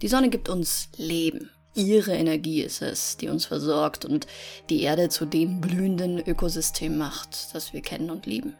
Die 0.00 0.08
Sonne 0.08 0.28
gibt 0.28 0.48
uns 0.48 0.88
Leben. 0.96 1.50
Ihre 1.74 2.14
Energie 2.14 2.62
ist 2.62 2.82
es, 2.82 3.16
die 3.16 3.28
uns 3.28 3.46
versorgt 3.46 4.04
und 4.04 4.26
die 4.70 4.82
Erde 4.82 5.08
zu 5.08 5.26
dem 5.26 5.60
blühenden 5.60 6.18
Ökosystem 6.18 6.96
macht, 6.96 7.54
das 7.54 7.72
wir 7.72 7.82
kennen 7.82 8.10
und 8.10 8.26
lieben. 8.26 8.54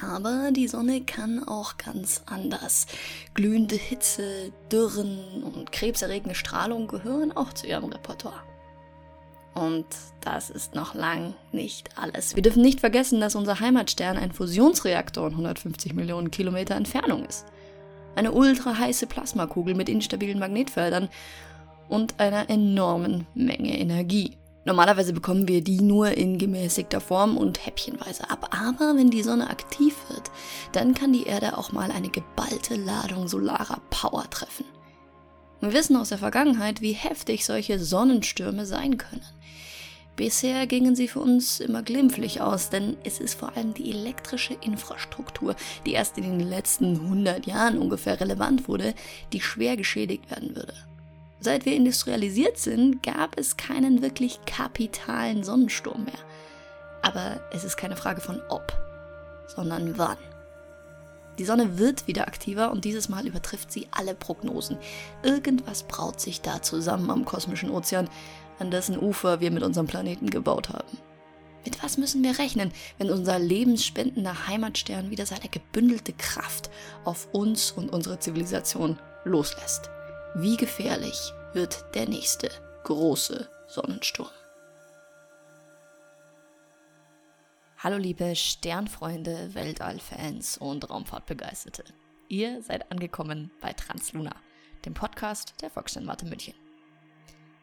Aber 0.00 0.50
die 0.52 0.68
Sonne 0.68 1.02
kann 1.02 1.46
auch 1.46 1.76
ganz 1.76 2.22
anders. 2.26 2.86
Glühende 3.34 3.76
Hitze, 3.76 4.52
Dürren 4.70 5.42
und 5.42 5.72
krebserregende 5.72 6.34
Strahlung 6.34 6.86
gehören 6.86 7.32
auch 7.32 7.52
zu 7.52 7.66
ihrem 7.66 7.86
Repertoire. 7.86 8.42
Und 9.54 9.86
das 10.20 10.48
ist 10.48 10.74
noch 10.74 10.94
lang 10.94 11.34
nicht 11.52 11.98
alles. 11.98 12.36
Wir 12.36 12.42
dürfen 12.42 12.62
nicht 12.62 12.80
vergessen, 12.80 13.20
dass 13.20 13.34
unser 13.34 13.60
Heimatstern 13.60 14.16
ein 14.16 14.32
Fusionsreaktor 14.32 15.26
in 15.26 15.32
150 15.32 15.92
Millionen 15.94 16.30
Kilometer 16.30 16.76
Entfernung 16.76 17.24
ist. 17.26 17.46
Eine 18.20 18.32
ultra 18.32 18.76
heiße 18.76 19.06
Plasmakugel 19.06 19.74
mit 19.74 19.88
instabilen 19.88 20.38
Magnetfeldern 20.38 21.08
und 21.88 22.20
einer 22.20 22.50
enormen 22.50 23.26
Menge 23.32 23.78
Energie. 23.78 24.36
Normalerweise 24.66 25.14
bekommen 25.14 25.48
wir 25.48 25.64
die 25.64 25.80
nur 25.80 26.12
in 26.12 26.36
gemäßigter 26.36 27.00
Form 27.00 27.38
und 27.38 27.64
häppchenweise 27.64 28.28
ab. 28.28 28.50
Aber 28.50 28.94
wenn 28.94 29.08
die 29.08 29.22
Sonne 29.22 29.48
aktiv 29.48 29.96
wird, 30.10 30.30
dann 30.72 30.92
kann 30.92 31.14
die 31.14 31.22
Erde 31.22 31.56
auch 31.56 31.72
mal 31.72 31.90
eine 31.90 32.10
geballte 32.10 32.76
Ladung 32.76 33.26
solarer 33.26 33.80
Power 33.88 34.28
treffen. 34.28 34.66
Wir 35.60 35.72
wissen 35.72 35.96
aus 35.96 36.10
der 36.10 36.18
Vergangenheit, 36.18 36.82
wie 36.82 36.92
heftig 36.92 37.46
solche 37.46 37.78
Sonnenstürme 37.78 38.66
sein 38.66 38.98
können. 38.98 39.24
Bisher 40.20 40.66
gingen 40.66 40.94
sie 40.94 41.08
für 41.08 41.20
uns 41.20 41.60
immer 41.60 41.82
glimpflich 41.82 42.42
aus, 42.42 42.68
denn 42.68 42.98
es 43.04 43.20
ist 43.20 43.38
vor 43.38 43.56
allem 43.56 43.72
die 43.72 43.88
elektrische 43.88 44.52
Infrastruktur, 44.52 45.56
die 45.86 45.94
erst 45.94 46.18
in 46.18 46.24
den 46.24 46.46
letzten 46.46 46.96
100 46.96 47.46
Jahren 47.46 47.78
ungefähr 47.78 48.20
relevant 48.20 48.68
wurde, 48.68 48.92
die 49.32 49.40
schwer 49.40 49.78
geschädigt 49.78 50.30
werden 50.30 50.54
würde. 50.54 50.74
Seit 51.40 51.64
wir 51.64 51.74
industrialisiert 51.74 52.58
sind, 52.58 53.02
gab 53.02 53.38
es 53.38 53.56
keinen 53.56 54.02
wirklich 54.02 54.44
kapitalen 54.44 55.42
Sonnensturm 55.42 56.04
mehr. 56.04 56.20
Aber 57.00 57.40
es 57.54 57.64
ist 57.64 57.78
keine 57.78 57.96
Frage 57.96 58.20
von 58.20 58.42
ob, 58.50 58.78
sondern 59.56 59.96
wann. 59.96 60.18
Die 61.38 61.46
Sonne 61.46 61.78
wird 61.78 62.06
wieder 62.06 62.28
aktiver 62.28 62.72
und 62.72 62.84
dieses 62.84 63.08
Mal 63.08 63.26
übertrifft 63.26 63.72
sie 63.72 63.88
alle 63.90 64.14
Prognosen. 64.14 64.76
Irgendwas 65.22 65.84
braut 65.84 66.20
sich 66.20 66.42
da 66.42 66.60
zusammen 66.60 67.10
am 67.10 67.24
kosmischen 67.24 67.70
Ozean, 67.70 68.10
an 68.60 68.70
dessen 68.70 68.98
Ufer 68.98 69.40
wir 69.40 69.50
mit 69.50 69.62
unserem 69.62 69.86
Planeten 69.86 70.30
gebaut 70.30 70.68
haben. 70.68 70.98
Mit 71.64 71.82
was 71.82 71.98
müssen 71.98 72.22
wir 72.22 72.38
rechnen, 72.38 72.72
wenn 72.98 73.10
unser 73.10 73.38
lebensspendender 73.38 74.46
Heimatstern 74.46 75.10
wieder 75.10 75.26
seine 75.26 75.48
gebündelte 75.48 76.12
Kraft 76.12 76.70
auf 77.04 77.28
uns 77.32 77.70
und 77.70 77.90
unsere 77.90 78.18
Zivilisation 78.18 78.98
loslässt? 79.24 79.90
Wie 80.34 80.56
gefährlich 80.56 81.32
wird 81.52 81.84
der 81.94 82.08
nächste 82.08 82.50
große 82.84 83.48
Sonnensturm? 83.68 84.30
Hallo 87.78 87.96
liebe 87.96 88.36
Sternfreunde, 88.36 89.54
Weltallfans 89.54 90.58
und 90.58 90.88
Raumfahrtbegeisterte. 90.88 91.84
Ihr 92.28 92.62
seid 92.62 92.90
angekommen 92.92 93.50
bei 93.60 93.72
Transluna, 93.72 94.34
dem 94.84 94.94
Podcast 94.94 95.54
der 95.62 95.70
Volkssternwarte 95.70 96.26
München. 96.26 96.54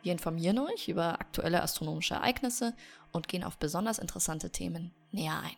Wir 0.04 0.12
informieren 0.12 0.60
euch 0.60 0.88
über 0.88 1.20
aktuelle 1.20 1.62
astronomische 1.62 2.16
Ereignisse 2.16 2.76
und 3.12 3.28
gehen 3.28 3.44
auf 3.44 3.58
besonders 3.58 4.00
interessante 4.00 4.52
Themen 4.52 4.94
näher 5.12 5.40
ein. 5.40 5.56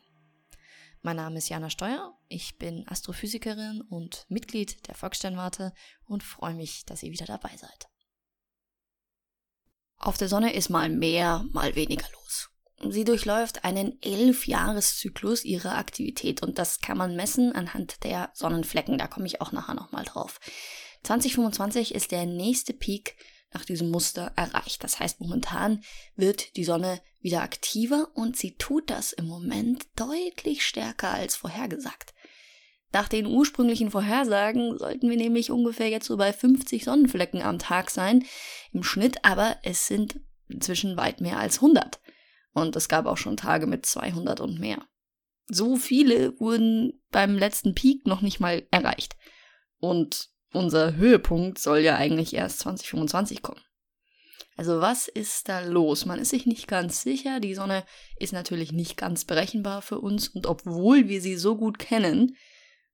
Mein 1.02 1.16
Name 1.16 1.38
ist 1.38 1.48
Jana 1.48 1.70
Steuer, 1.70 2.14
ich 2.28 2.58
bin 2.58 2.86
Astrophysikerin 2.88 3.82
und 3.82 4.26
Mitglied 4.28 4.88
der 4.88 4.95
Volkssternwarte 4.95 5.73
und 6.06 6.23
freue 6.23 6.56
mich, 6.56 6.86
dass 6.86 7.04
ihr 7.04 7.12
wieder 7.12 7.26
dabei 7.26 7.56
seid. 7.56 7.88
Auf 9.98 10.17
der 10.17 10.28
Sonne 10.28 10.54
ist 10.54 10.70
mal 10.70 10.90
mehr, 10.90 11.45
mal 11.52 11.76
weniger 11.76 12.06
los. 12.14 12.50
Sie 12.90 13.04
durchläuft 13.04 13.66
einen 13.66 14.02
Elf-Jahres-Zyklus 14.02 15.44
ihrer 15.44 15.78
Aktivität 15.78 16.42
und 16.42 16.58
das 16.58 16.80
kann 16.80 16.98
man 16.98 17.16
messen 17.16 17.54
anhand 17.54 18.04
der 18.04 18.32
Sonnenflecken. 18.33 18.98
Da 18.98 19.08
komme 19.08 19.26
ich 19.26 19.42
auch 19.42 19.52
nachher 19.52 19.76
nochmal 19.76 20.05
drauf. 20.05 20.39
2025 21.04 21.94
ist 21.94 22.11
der 22.11 22.26
nächste 22.26 22.73
Peak 22.73 23.17
nach 23.52 23.65
diesem 23.65 23.89
Muster 23.89 24.32
erreicht. 24.36 24.83
Das 24.83 24.99
heißt, 24.99 25.21
momentan 25.21 25.82
wird 26.15 26.55
die 26.55 26.64
Sonne 26.64 27.02
wieder 27.20 27.42
aktiver 27.42 28.10
und 28.14 28.37
sie 28.37 28.55
tut 28.55 28.89
das 28.89 29.11
im 29.11 29.26
Moment 29.26 29.87
deutlich 29.95 30.65
stärker 30.65 31.11
als 31.11 31.36
vorhergesagt. 31.36 32.14
Nach 32.92 33.08
den 33.08 33.27
ursprünglichen 33.27 33.92
Vorhersagen 33.92 34.77
sollten 34.77 35.10
wir 35.10 35.17
nämlich 35.17 35.52
ungefähr 35.52 35.89
jetzt 35.89 36.08
so 36.08 36.17
bei 36.17 36.33
50 36.33 36.83
Sonnenflecken 36.83 37.42
am 37.42 37.60
Tag 37.60 37.92
sein 37.92 38.26
im 38.71 38.83
Schnitt, 38.83 39.23
aber 39.23 39.58
es 39.64 39.87
sind 39.87 40.20
inzwischen 40.48 40.98
weit 40.98 41.21
mehr 41.21 41.37
als 41.37 41.58
100. 41.58 41.99
Und 42.54 42.76
es 42.76 42.89
gab 42.89 43.05
auch 43.05 43.17
schon 43.17 43.37
Tage 43.37 43.67
mit 43.67 43.86
200 43.86 44.39
und 44.39 44.60
mehr. 44.60 44.83
So 45.48 45.76
viele 45.76 46.39
wurden 46.39 46.99
beim 47.11 47.37
letzten 47.37 47.76
Peak 47.76 48.08
noch 48.08 48.21
nicht 48.21 48.39
mal 48.39 48.67
erreicht. 48.71 49.16
Und 49.80 50.30
unser 50.54 50.95
Höhepunkt 50.95 51.60
soll 51.60 51.80
ja 51.80 51.95
eigentlich 51.95 52.33
erst 52.33 52.60
2025 52.60 53.42
kommen. 53.42 53.61
Also 54.58 54.82
was 54.82 55.08
ist 55.08 55.48
da 55.48 55.61
los? 55.61 56.05
Man 56.05 56.20
ist 56.20 56.32
sich 56.32 56.45
nicht 56.45 56.67
ganz 56.67 57.02
sicher. 57.02 57.39
Die 57.39 57.55
Sonne 57.55 57.86
ist 58.17 58.33
natürlich 58.33 58.73
nicht 58.73 58.98
ganz 58.98 59.23
berechenbar 59.23 59.82
für 59.82 59.99
uns. 59.99 60.27
Und 60.27 60.48
obwohl 60.48 61.08
wir 61.08 61.21
sie 61.21 61.37
so 61.37 61.55
gut 61.55 61.80
kennen, 61.80 62.36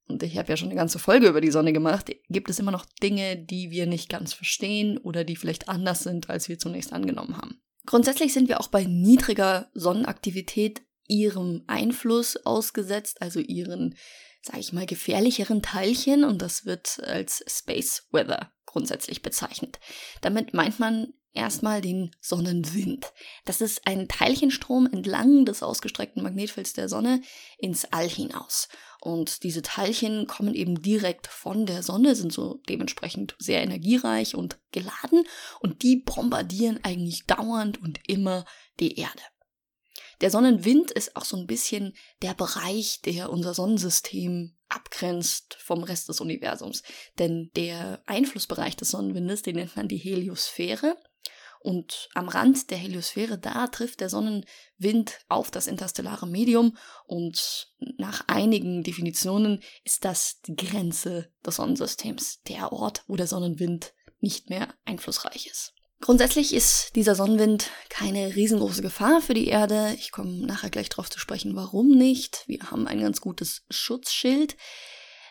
und 0.08 0.22
ich 0.22 0.38
habe 0.38 0.50
ja 0.50 0.58
schon 0.58 0.68
eine 0.68 0.76
ganze 0.76 1.00
Folge 1.00 1.28
über 1.28 1.42
die 1.42 1.50
Sonne 1.50 1.74
gemacht, 1.74 2.12
gibt 2.30 2.52
es 2.52 2.60
immer 2.60 2.72
noch 2.72 2.86
Dinge, 3.02 3.38
die 3.38 3.72
wir 3.72 3.88
nicht 3.88 4.10
ganz 4.10 4.34
verstehen 4.34 5.00
oder 5.00 5.24
die 5.24 5.36
vielleicht 5.36 5.68
anders 5.68 6.04
sind, 6.04 6.30
als 6.30 6.48
wir 6.50 6.60
zunächst 6.60 6.94
angenommen 6.94 7.38
haben. 7.38 7.60
Grundsätzlich 7.88 8.34
sind 8.34 8.48
wir 8.48 8.60
auch 8.60 8.68
bei 8.68 8.84
niedriger 8.84 9.70
Sonnenaktivität 9.74 10.84
ihrem 11.08 11.64
Einfluss 11.68 12.38
ausgesetzt, 12.46 13.22
also 13.22 13.40
ihren, 13.40 13.96
sage 14.46 14.60
ich 14.60 14.74
mal, 14.74 14.86
gefährlicheren 14.86 15.62
Teilchen 15.62 16.24
und 16.24 16.42
das 16.42 16.66
wird 16.66 17.00
als 17.04 17.44
Space 17.48 18.08
Weather 18.12 18.52
grundsätzlich 18.66 19.22
bezeichnet. 19.22 19.80
Damit 20.22 20.54
meint 20.54 20.80
man 20.80 21.14
erstmal 21.34 21.82
den 21.82 22.12
Sonnenwind. 22.22 23.12
Das 23.46 23.62
ist 23.62 23.86
ein 23.88 24.08
Teilchenstrom 24.08 24.88
entlang 24.92 25.46
des 25.46 25.64
ausgestreckten 25.64 26.24
Magnetfelds 26.24 26.74
der 26.74 26.90
Sonne 26.90 27.22
ins 27.58 27.86
All 27.86 28.08
hinaus. 28.08 28.70
Und 29.02 29.44
diese 29.44 29.62
Teilchen 29.62 30.28
kommen 30.28 30.56
eben 30.56 30.82
direkt 30.82 31.28
von 31.28 31.66
der 31.66 31.84
Sonne, 31.84 32.16
sind 32.16 32.34
so 32.34 32.62
dementsprechend 32.70 33.36
sehr 33.38 33.62
energiereich 33.62 34.36
und 34.36 34.60
geladen 34.72 35.26
und 35.60 35.84
die 35.84 35.98
bombardieren 35.98 36.80
eigentlich 36.84 37.26
dauernd 37.26 37.82
und 37.82 38.00
immer 38.08 38.46
die 38.80 38.98
Erde. 38.98 39.22
Der 40.22 40.32
Sonnenwind 40.32 40.92
ist 40.92 41.16
auch 41.16 41.26
so 41.26 41.38
ein 41.38 41.48
bisschen 41.48 41.94
der 42.22 42.34
Bereich, 42.34 43.02
der 43.02 43.30
unser 43.30 43.54
Sonnensystem 43.54 44.56
abgrenzt 44.70 45.58
vom 45.60 45.84
Rest 45.84 46.10
des 46.10 46.22
Universums. 46.22 46.84
Denn 47.20 47.52
der 47.56 48.02
Einflussbereich 48.06 48.76
des 48.76 48.90
Sonnenwindes, 48.90 49.42
den 49.42 49.56
nennt 49.56 49.76
man 49.76 49.88
die 49.88 49.98
Heliosphäre. 49.98 50.98
Und 51.60 52.10
am 52.14 52.30
Rand 52.30 52.70
der 52.70 52.78
Heliosphäre, 52.78 53.40
da 53.40 53.66
trifft 53.68 54.00
der 54.00 54.10
Sonnenwind 54.10 55.20
auf 55.30 55.50
das 55.50 55.66
interstellare 55.66 56.28
Medium 56.28 56.78
und 57.08 57.74
nach 57.98 58.24
einigen 58.28 58.84
Definitionen 58.84 59.64
ist 59.84 60.06
das 60.06 60.42
die 60.42 60.56
Grenze 60.56 61.34
des 61.44 61.56
Sonnensystems, 61.56 62.44
der 62.44 62.72
Ort, 62.72 63.04
wo 63.08 63.16
der 63.16 63.26
Sonnenwind 63.26 63.96
nicht 64.20 64.52
mehr 64.52 64.76
einflussreich 64.86 65.48
ist. 65.48 65.75
Grundsätzlich 66.02 66.54
ist 66.54 66.96
dieser 66.96 67.16
Sonnenwind 67.16 67.72
keine 67.90 68.36
riesengroße 68.36 68.82
Gefahr 68.82 69.22
für 69.22 69.34
die 69.34 69.48
Erde. 69.48 69.96
Ich 69.98 70.12
komme 70.12 70.46
nachher 70.46 70.70
gleich 70.70 70.90
darauf 70.90 71.10
zu 71.10 71.20
sprechen, 71.20 71.56
warum 71.56 71.90
nicht. 71.90 72.44
Wir 72.48 72.70
haben 72.70 72.88
ein 72.88 73.00
ganz 73.00 73.22
gutes 73.22 73.64
Schutzschild. 73.70 74.56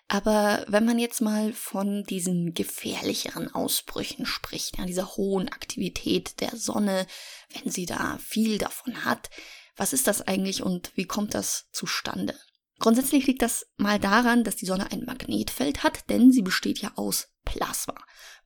Aber 0.09 0.65
wenn 0.69 0.85
man 0.85 0.99
jetzt 0.99 1.21
mal 1.21 1.53
von 1.53 2.05
diesen 2.05 2.53
gefährlicheren 2.53 3.55
Ausbrüchen 3.55 4.27
spricht, 4.27 4.79
ja, 4.79 4.85
dieser 4.85 5.17
hohen 5.17 5.49
Aktivität 5.49 6.41
der 6.41 6.56
Sonne, 6.56 7.06
wenn 7.50 7.71
sie 7.71 7.87
da 7.87 8.19
viel 8.19 8.59
davon 8.59 9.05
hat, 9.05 9.31
was 9.77 9.93
ist 9.93 10.06
das 10.06 10.23
eigentlich 10.23 10.62
und 10.62 10.93
wie 10.94 11.06
kommt 11.06 11.35
das 11.35 11.69
zustande? 11.73 12.38
Grundsätzlich 12.85 13.27
liegt 13.27 13.41
das 13.41 13.67
mal 13.79 13.99
daran, 13.99 14.45
dass 14.45 14.57
die 14.57 14.67
Sonne 14.67 14.93
ein 14.93 15.07
Magnetfeld 15.07 15.85
hat, 15.85 16.11
denn 16.11 16.33
sie 16.33 16.43
besteht 16.43 16.81
ja 16.81 16.93
aus 16.97 17.29
Plasma. 17.47 17.95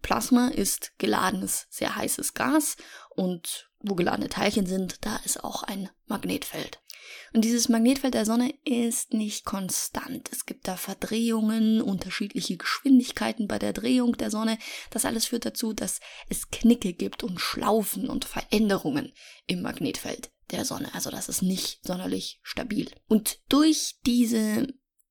Plasma 0.00 0.46
ist 0.46 0.92
geladenes, 0.96 1.66
sehr 1.70 1.96
heißes 1.96 2.34
Gas 2.34 2.76
und 3.16 3.68
wo 3.80 3.96
geladene 3.96 4.28
Teilchen 4.28 4.64
sind, 4.64 5.04
da 5.04 5.16
ist 5.24 5.42
auch 5.42 5.64
ein 5.64 5.90
Magnetfeld. 6.06 6.80
Und 7.32 7.44
dieses 7.44 7.68
Magnetfeld 7.68 8.14
der 8.14 8.24
Sonne 8.24 8.54
ist 8.62 9.12
nicht 9.12 9.44
konstant. 9.44 10.30
Es 10.30 10.46
gibt 10.46 10.68
da 10.68 10.76
Verdrehungen, 10.76 11.82
unterschiedliche 11.82 12.56
Geschwindigkeiten 12.56 13.48
bei 13.48 13.58
der 13.58 13.72
Drehung 13.72 14.16
der 14.18 14.30
Sonne. 14.30 14.56
Das 14.90 15.04
alles 15.04 15.26
führt 15.26 15.46
dazu, 15.46 15.72
dass 15.72 15.98
es 16.28 16.48
Knicke 16.52 16.92
gibt 16.92 17.24
und 17.24 17.40
Schlaufen 17.40 18.08
und 18.08 18.24
Veränderungen 18.24 19.12
im 19.48 19.62
Magnetfeld 19.62 20.30
der 20.50 20.64
Sonne. 20.64 20.92
Also 20.94 21.10
das 21.10 21.28
ist 21.28 21.42
nicht 21.42 21.80
sonderlich 21.84 22.40
stabil. 22.42 22.90
Und 23.06 23.40
durch 23.48 23.96
diese 24.06 24.66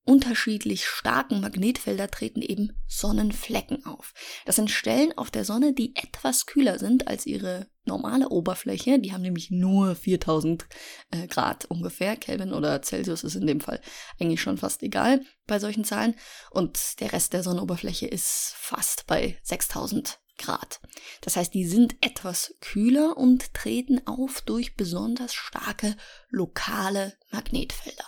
unterschiedlich 0.07 0.85
starken 0.85 1.41
Magnetfelder 1.41 2.09
treten 2.09 2.41
eben 2.41 2.71
Sonnenflecken 2.87 3.85
auf. 3.85 4.13
Das 4.45 4.55
sind 4.55 4.71
Stellen 4.71 5.15
auf 5.17 5.29
der 5.31 5.43
Sonne, 5.43 5.73
die 5.73 5.97
etwas 5.97 6.45
kühler 6.45 6.79
sind 6.79 7.09
als 7.09 7.25
ihre 7.25 7.67
normale 7.83 8.29
Oberfläche. 8.29 8.99
Die 8.99 9.11
haben 9.11 9.21
nämlich 9.21 9.51
nur 9.51 9.95
4000 9.95 10.65
äh, 11.11 11.27
Grad 11.27 11.65
ungefähr. 11.65 12.15
Kelvin 12.15 12.53
oder 12.53 12.81
Celsius 12.81 13.25
ist 13.25 13.35
in 13.35 13.47
dem 13.47 13.59
Fall 13.59 13.81
eigentlich 14.17 14.41
schon 14.41 14.57
fast 14.57 14.81
egal 14.81 15.21
bei 15.45 15.59
solchen 15.59 15.83
Zahlen. 15.83 16.15
Und 16.51 17.01
der 17.01 17.11
Rest 17.11 17.33
der 17.33 17.43
Sonnenoberfläche 17.43 18.07
ist 18.07 18.53
fast 18.57 19.07
bei 19.07 19.37
6000 19.43 20.19
Grad. 20.37 20.79
Das 21.21 21.35
heißt, 21.35 21.53
die 21.53 21.65
sind 21.65 21.95
etwas 22.01 22.55
kühler 22.61 23.17
und 23.17 23.53
treten 23.53 24.05
auf 24.05 24.41
durch 24.41 24.75
besonders 24.75 25.33
starke 25.33 25.95
lokale 26.29 27.17
Magnetfelder. 27.31 28.05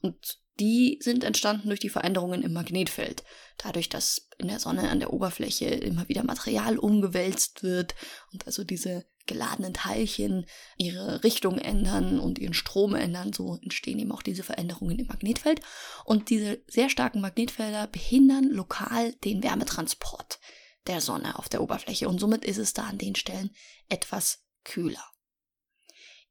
Und 0.00 0.38
die 0.58 0.98
sind 1.02 1.24
entstanden 1.24 1.68
durch 1.68 1.80
die 1.80 1.90
Veränderungen 1.90 2.42
im 2.42 2.52
Magnetfeld. 2.52 3.24
Dadurch, 3.58 3.88
dass 3.88 4.28
in 4.38 4.48
der 4.48 4.58
Sonne 4.58 4.88
an 4.88 5.00
der 5.00 5.12
Oberfläche 5.12 5.66
immer 5.66 6.08
wieder 6.08 6.24
Material 6.24 6.78
umgewälzt 6.78 7.62
wird 7.62 7.94
und 8.32 8.46
also 8.46 8.64
diese 8.64 9.04
geladenen 9.26 9.74
Teilchen 9.74 10.46
ihre 10.76 11.24
Richtung 11.24 11.58
ändern 11.58 12.20
und 12.20 12.38
ihren 12.38 12.54
Strom 12.54 12.94
ändern, 12.94 13.32
so 13.32 13.58
entstehen 13.60 13.98
eben 13.98 14.12
auch 14.12 14.22
diese 14.22 14.44
Veränderungen 14.44 14.98
im 14.98 15.08
Magnetfeld. 15.08 15.60
Und 16.04 16.30
diese 16.30 16.62
sehr 16.68 16.88
starken 16.88 17.20
Magnetfelder 17.20 17.88
behindern 17.88 18.48
lokal 18.48 19.12
den 19.24 19.42
Wärmetransport 19.42 20.38
der 20.86 21.00
Sonne 21.00 21.38
auf 21.38 21.48
der 21.48 21.62
Oberfläche 21.62 22.08
und 22.08 22.18
somit 22.18 22.44
ist 22.44 22.58
es 22.58 22.72
da 22.72 22.84
an 22.84 22.98
den 22.98 23.14
Stellen 23.14 23.50
etwas 23.88 24.44
kühler. 24.64 25.04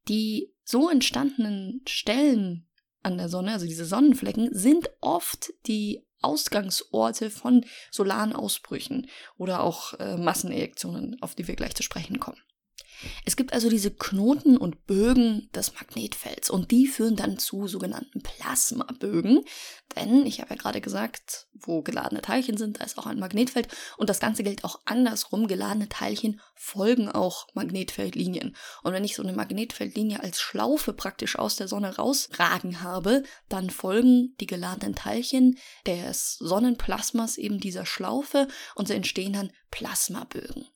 Die 0.08 0.54
so 0.64 0.88
entstandenen 0.88 1.82
Stellen 1.86 2.68
an 3.02 3.18
der 3.18 3.28
Sonne, 3.28 3.52
also 3.52 3.66
diese 3.66 3.84
Sonnenflecken, 3.84 4.50
sind 4.52 4.90
oft 5.00 5.52
die 5.66 6.06
Ausgangsorte 6.22 7.30
von 7.30 7.64
solaren 7.90 8.32
Ausbrüchen 8.32 9.08
oder 9.36 9.62
auch 9.62 9.94
äh, 9.94 10.16
Massenejektionen, 10.16 11.20
auf 11.22 11.34
die 11.34 11.46
wir 11.46 11.56
gleich 11.56 11.74
zu 11.74 11.82
sprechen 11.82 12.18
kommen. 12.18 12.40
Es 13.24 13.36
gibt 13.36 13.52
also 13.52 13.68
diese 13.68 13.90
Knoten 13.90 14.56
und 14.56 14.86
Bögen 14.86 15.50
des 15.54 15.74
Magnetfelds 15.74 16.50
und 16.50 16.70
die 16.70 16.86
führen 16.86 17.16
dann 17.16 17.38
zu 17.38 17.66
sogenannten 17.66 18.22
Plasmabögen. 18.22 19.42
Denn, 19.94 20.26
ich 20.26 20.40
habe 20.40 20.54
ja 20.54 20.60
gerade 20.60 20.80
gesagt, 20.80 21.46
wo 21.52 21.82
geladene 21.82 22.22
Teilchen 22.22 22.56
sind, 22.56 22.80
da 22.80 22.84
ist 22.84 22.98
auch 22.98 23.06
ein 23.06 23.18
Magnetfeld 23.18 23.68
und 23.96 24.10
das 24.10 24.20
Ganze 24.20 24.42
gilt 24.42 24.64
auch 24.64 24.80
andersrum. 24.84 25.46
Geladene 25.46 25.88
Teilchen 25.88 26.40
folgen 26.54 27.08
auch 27.08 27.46
Magnetfeldlinien. 27.54 28.56
Und 28.82 28.92
wenn 28.92 29.04
ich 29.04 29.14
so 29.14 29.22
eine 29.22 29.32
Magnetfeldlinie 29.32 30.22
als 30.22 30.40
Schlaufe 30.40 30.92
praktisch 30.92 31.38
aus 31.38 31.56
der 31.56 31.68
Sonne 31.68 31.96
rausragen 31.96 32.82
habe, 32.82 33.22
dann 33.48 33.70
folgen 33.70 34.34
die 34.40 34.46
geladenen 34.46 34.94
Teilchen 34.94 35.58
des 35.86 36.36
Sonnenplasmas 36.38 37.36
eben 37.36 37.60
dieser 37.60 37.86
Schlaufe 37.86 38.48
und 38.74 38.88
so 38.88 38.94
entstehen 38.94 39.34
dann 39.34 39.52
Plasmabögen. 39.70 40.66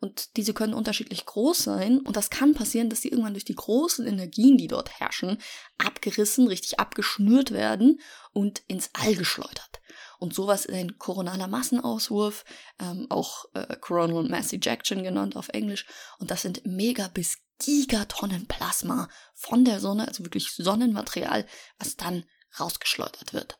Und 0.00 0.36
diese 0.36 0.54
können 0.54 0.74
unterschiedlich 0.74 1.26
groß 1.26 1.58
sein. 1.58 2.00
Und 2.00 2.16
das 2.16 2.30
kann 2.30 2.54
passieren, 2.54 2.90
dass 2.90 3.02
sie 3.02 3.08
irgendwann 3.08 3.34
durch 3.34 3.44
die 3.44 3.54
großen 3.54 4.06
Energien, 4.06 4.56
die 4.56 4.68
dort 4.68 5.00
herrschen, 5.00 5.38
abgerissen, 5.78 6.48
richtig 6.48 6.78
abgeschnürt 6.78 7.50
werden 7.52 8.00
und 8.32 8.62
ins 8.68 8.90
All 8.92 9.14
geschleudert. 9.14 9.80
Und 10.18 10.34
sowas 10.34 10.64
ist 10.64 10.74
ein 10.74 10.98
koronaler 10.98 11.48
Massenauswurf, 11.48 12.44
ähm, 12.80 13.06
auch 13.10 13.46
äh, 13.54 13.76
Coronal 13.76 14.24
Mass 14.24 14.52
Ejection 14.52 15.02
genannt 15.02 15.36
auf 15.36 15.48
Englisch. 15.50 15.86
Und 16.18 16.30
das 16.30 16.42
sind 16.42 16.64
mega 16.64 17.08
bis 17.08 17.38
Gigatonnen 17.58 18.46
Plasma 18.46 19.08
von 19.34 19.64
der 19.64 19.80
Sonne, 19.80 20.08
also 20.08 20.24
wirklich 20.24 20.52
Sonnenmaterial, 20.52 21.46
was 21.78 21.96
dann 21.96 22.24
rausgeschleudert 22.58 23.32
wird. 23.32 23.58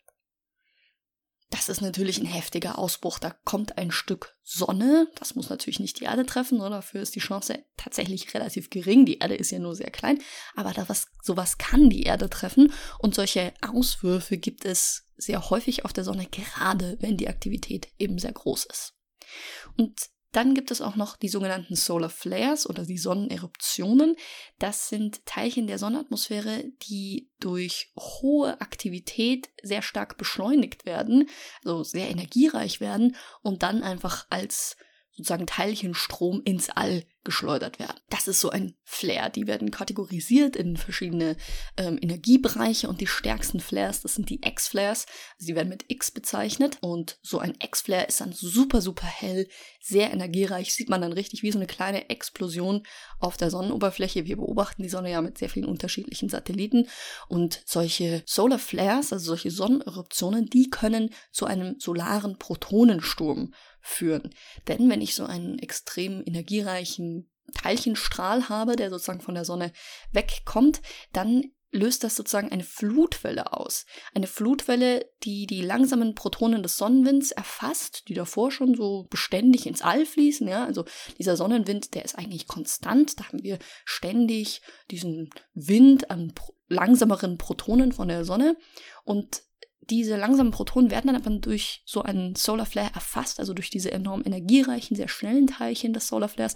Das 1.55 1.69
ist 1.69 1.81
natürlich 1.81 2.19
ein 2.19 2.27
heftiger 2.27 2.81
Ausbruch. 2.81 3.21
Da 3.21 3.31
kommt 3.45 3.79
ein 3.79 3.93
Stück 3.93 4.35
Sonne. 4.43 5.07
Das 5.15 5.37
muss 5.37 5.51
natürlich 5.51 5.79
nicht 5.79 6.01
die 6.01 6.05
Erde 6.05 6.27
treffen, 6.27 6.59
sondern 6.59 6.81
dafür 6.81 7.01
ist 7.01 7.15
die 7.15 7.21
Chance 7.21 7.65
tatsächlich 7.77 8.35
relativ 8.35 8.71
gering. 8.71 9.07
Die 9.07 9.21
Erde 9.21 9.37
ist 9.37 9.53
ja 9.53 9.61
nur 9.61 9.77
sehr 9.77 9.93
klein. 9.93 10.19
Aber 10.57 10.73
da 10.73 10.89
was, 10.89 11.07
sowas 11.23 11.57
kann 11.57 11.91
die 11.91 12.03
Erde 12.03 12.29
treffen. 12.29 12.73
Und 12.99 13.15
solche 13.15 13.53
Auswürfe 13.61 14.37
gibt 14.37 14.65
es 14.65 15.05
sehr 15.17 15.49
häufig 15.49 15.85
auf 15.85 15.93
der 15.93 16.03
Sonne, 16.03 16.27
gerade 16.27 16.97
wenn 16.99 17.17
die 17.17 17.29
Aktivität 17.29 17.87
eben 17.99 18.19
sehr 18.19 18.33
groß 18.33 18.65
ist. 18.65 18.95
Und 19.77 20.11
dann 20.35 20.55
gibt 20.55 20.71
es 20.71 20.81
auch 20.81 20.97
noch 20.97 21.17
die 21.17 21.29
sogenannten 21.29 21.77
Solar 21.77 22.11
Flares 22.11 22.69
oder 22.69 22.85
die 22.85 22.99
Sonneneruptionen. 22.99 24.17
Das 24.59 24.89
sind 24.89 25.25
Teilchen 25.27 25.67
der 25.67 25.79
Sonnenatmosphäre, 25.79 26.65
die 26.83 27.31
durch 27.39 27.93
hohe 27.99 28.61
Aktivität 28.61 29.51
sehr 29.63 29.83
stark 29.83 30.19
beschleunigt 30.19 30.87
werden, 30.87 31.29
also 31.65 31.85
sehr 31.85 32.11
energiereich 32.11 32.81
werden 32.81 33.17
und 33.43 33.63
dann 33.63 33.83
einfach 33.83 34.27
als 34.29 34.77
sozusagen 35.17 35.47
Teilchenstrom 35.47 36.43
ins 36.45 36.71
All 36.71 37.05
geschleudert 37.25 37.79
werden. 37.79 37.99
Das 38.11 38.29
ist 38.29 38.41
so 38.41 38.51
ein 38.51 38.75
Flare. 38.85 39.31
Die 39.31 39.47
werden 39.47 39.71
kategorisiert 39.71 40.57
in 40.57 40.77
verschiedene 40.77 41.37
ähm, 41.77 41.99
Energiebereiche 42.01 42.89
und 42.89 43.01
die 43.01 43.07
stärksten 43.07 43.61
Flares, 43.61 44.03
das 44.03 44.15
sind 44.15 44.29
die 44.29 44.41
X-Flares. 44.45 45.07
Also 45.39 45.47
die 45.47 45.55
werden 45.55 45.71
mit 45.71 45.87
X 45.89 46.11
bezeichnet 46.11 46.79
und 46.83 47.19
so 47.23 47.39
ein 47.39 47.55
X-Flare 47.63 48.07
ist 48.07 48.21
dann 48.21 48.33
super, 48.33 48.83
super 48.83 49.07
hell, 49.07 49.49
sehr 49.81 50.13
energiereich. 50.13 50.75
Sieht 50.75 50.91
man 50.91 51.01
dann 51.01 51.13
richtig 51.13 51.43
wie 51.43 51.51
so 51.51 51.59
eine 51.59 51.67
kleine 51.67 52.11
Explosion 52.11 52.83
auf 53.19 53.37
der 53.37 53.51
Sonnenoberfläche. 53.51 54.27
Wir 54.27 54.37
beobachten 54.37 54.83
die 54.83 54.91
Sonne 54.91 55.11
ja 55.11 55.23
mit 55.23 55.39
sehr 55.39 55.49
vielen 55.49 55.67
unterschiedlichen 55.67 56.29
Satelliten 56.29 56.89
und 57.29 57.63
solche 57.65 58.23
Solar 58.27 58.59
Flares, 58.59 59.13
also 59.13 59.25
solche 59.25 59.51
Sonneneruptionen, 59.51 60.47
die 60.47 60.69
können 60.69 61.11
zu 61.33 61.47
einem 61.47 61.77
solaren 61.79 62.39
Protonensturm 62.39 63.55
führen. 63.85 64.35
Denn 64.67 64.91
wenn 64.91 65.03
ich 65.03 65.15
so 65.15 65.25
einen 65.25 65.59
extrem 65.59 66.23
energiereichen 66.25 67.31
Teilchenstrahl 67.55 68.49
habe, 68.49 68.75
der 68.75 68.91
sozusagen 68.91 69.21
von 69.21 69.35
der 69.35 69.45
Sonne 69.45 69.73
wegkommt, 70.13 70.81
dann 71.13 71.53
löst 71.71 72.05
das 72.05 72.15
sozusagen 72.15 72.53
eine 72.53 72.63
Flutwelle 72.63 73.53
aus. 73.53 73.85
Eine 74.15 74.29
Flutwelle, 74.29 75.11
die 75.25 75.47
die 75.47 75.61
langsamen 75.61 76.15
Protonen 76.15 76.63
des 76.63 76.77
Sonnenwinds 76.77 77.33
erfasst, 77.33 78.09
die 78.09 78.15
davor 78.15 78.53
schon 78.53 78.75
so 78.75 79.07
beständig 79.11 79.67
ins 79.67 79.83
All 79.83 80.07
fließen. 80.07 80.47
Ja, 80.47 80.65
also 80.65 80.85
dieser 81.19 81.37
Sonnenwind, 81.37 81.95
der 81.95 82.05
ist 82.05 82.17
eigentlich 82.17 82.47
konstant. 82.47 83.19
Da 83.19 83.29
haben 83.29 83.43
wir 83.43 83.59
ständig 83.85 84.63
diesen 84.91 85.31
Wind 85.53 86.11
an 86.11 86.33
langsameren 86.69 87.39
Protonen 87.39 87.93
von 87.93 88.09
der 88.09 88.25
Sonne. 88.25 88.57
Und 89.03 89.43
diese 89.91 90.17
langsamen 90.17 90.53
Protonen 90.53 90.91
werden 90.91 91.09
dann 91.09 91.17
aber 91.17 91.31
durch 91.39 91.83
so 91.85 92.03
einen 92.03 92.35
Solar 92.35 92.67
Flare 92.67 92.91
erfasst, 92.95 93.41
also 93.41 93.55
durch 93.55 93.71
diese 93.71 93.93
enorm 93.93 94.23
energiereichen, 94.25 94.97
sehr 94.97 95.09
schnellen 95.09 95.47
Teilchen 95.47 95.93
des 95.93 96.09
Solar 96.09 96.29
Flares 96.29 96.55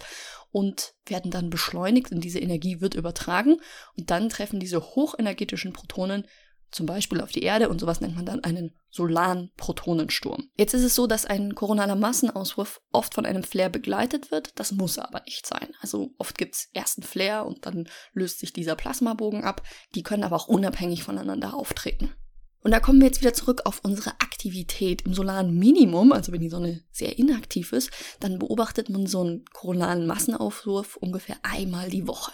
und 0.51 0.93
werden 1.05 1.31
dann 1.31 1.49
beschleunigt 1.49 2.11
und 2.11 2.23
diese 2.23 2.39
Energie 2.39 2.81
wird 2.81 2.95
übertragen 2.95 3.57
und 3.95 4.09
dann 4.09 4.29
treffen 4.29 4.59
diese 4.59 4.81
hochenergetischen 4.81 5.73
Protonen 5.73 6.25
zum 6.71 6.85
Beispiel 6.85 7.21
auf 7.21 7.31
die 7.31 7.41
Erde 7.41 7.69
und 7.69 7.79
sowas 7.79 7.99
nennt 7.99 8.15
man 8.15 8.25
dann 8.25 8.43
einen 8.43 8.75
solaren 8.91 9.51
Protonensturm. 9.57 10.49
Jetzt 10.55 10.73
ist 10.73 10.83
es 10.83 10.95
so, 10.95 11.07
dass 11.07 11.25
ein 11.25 11.55
koronaler 11.55 11.95
Massenauswurf 11.95 12.81
oft 12.91 13.15
von 13.15 13.25
einem 13.25 13.43
Flare 13.43 13.71
begleitet 13.71 14.29
wird. 14.31 14.51
Das 14.59 14.71
muss 14.71 14.99
aber 14.99 15.21
nicht 15.25 15.47
sein. 15.47 15.69
Also 15.81 16.11
oft 16.17 16.37
gibt 16.37 16.55
es 16.55 16.69
erst 16.73 16.99
einen 16.99 17.07
Flare 17.07 17.47
und 17.47 17.65
dann 17.65 17.89
löst 18.13 18.39
sich 18.39 18.53
dieser 18.53 18.75
Plasmabogen 18.75 19.43
ab. 19.43 19.63
Die 19.95 20.03
können 20.03 20.23
aber 20.23 20.35
auch 20.35 20.47
unabhängig 20.47 21.03
voneinander 21.03 21.55
auftreten. 21.55 22.13
Und 22.61 22.71
da 22.71 22.79
kommen 22.79 22.99
wir 22.99 23.07
jetzt 23.07 23.21
wieder 23.21 23.33
zurück 23.33 23.61
auf 23.65 23.79
unsere 23.83 24.11
Aktivität 24.19 25.03
im 25.03 25.13
solaren 25.13 25.57
Minimum, 25.57 26.11
also 26.11 26.33
wenn 26.33 26.41
die 26.41 26.49
Sonne 26.49 26.83
sehr 26.91 27.17
inaktiv 27.17 27.71
ist, 27.71 27.89
dann 28.19 28.37
beobachtet 28.37 28.89
man 28.89 29.07
so 29.07 29.21
einen 29.21 29.45
koronalen 29.53 30.05
Massenaufwurf 30.05 30.97
ungefähr 30.97 31.37
einmal 31.43 31.89
die 31.89 32.07
Woche. 32.07 32.33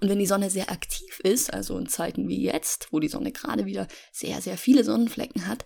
Und 0.00 0.10
wenn 0.10 0.18
die 0.18 0.26
Sonne 0.26 0.50
sehr 0.50 0.70
aktiv 0.70 1.20
ist, 1.20 1.52
also 1.52 1.78
in 1.78 1.86
Zeiten 1.86 2.28
wie 2.28 2.42
jetzt, 2.42 2.92
wo 2.92 3.00
die 3.00 3.08
Sonne 3.08 3.32
gerade 3.32 3.64
wieder 3.64 3.88
sehr, 4.12 4.42
sehr 4.42 4.58
viele 4.58 4.84
Sonnenflecken 4.84 5.46
hat, 5.46 5.64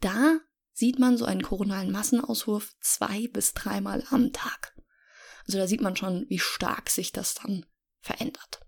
da 0.00 0.38
sieht 0.74 0.98
man 0.98 1.16
so 1.16 1.24
einen 1.24 1.42
koronalen 1.42 1.90
Massenauswurf 1.90 2.74
zwei 2.80 3.28
bis 3.28 3.54
dreimal 3.54 4.04
am 4.10 4.34
Tag. 4.34 4.74
Also 5.46 5.56
da 5.56 5.66
sieht 5.66 5.80
man 5.80 5.96
schon, 5.96 6.26
wie 6.28 6.38
stark 6.38 6.90
sich 6.90 7.12
das 7.12 7.34
dann 7.34 7.64
verändert. 8.00 8.60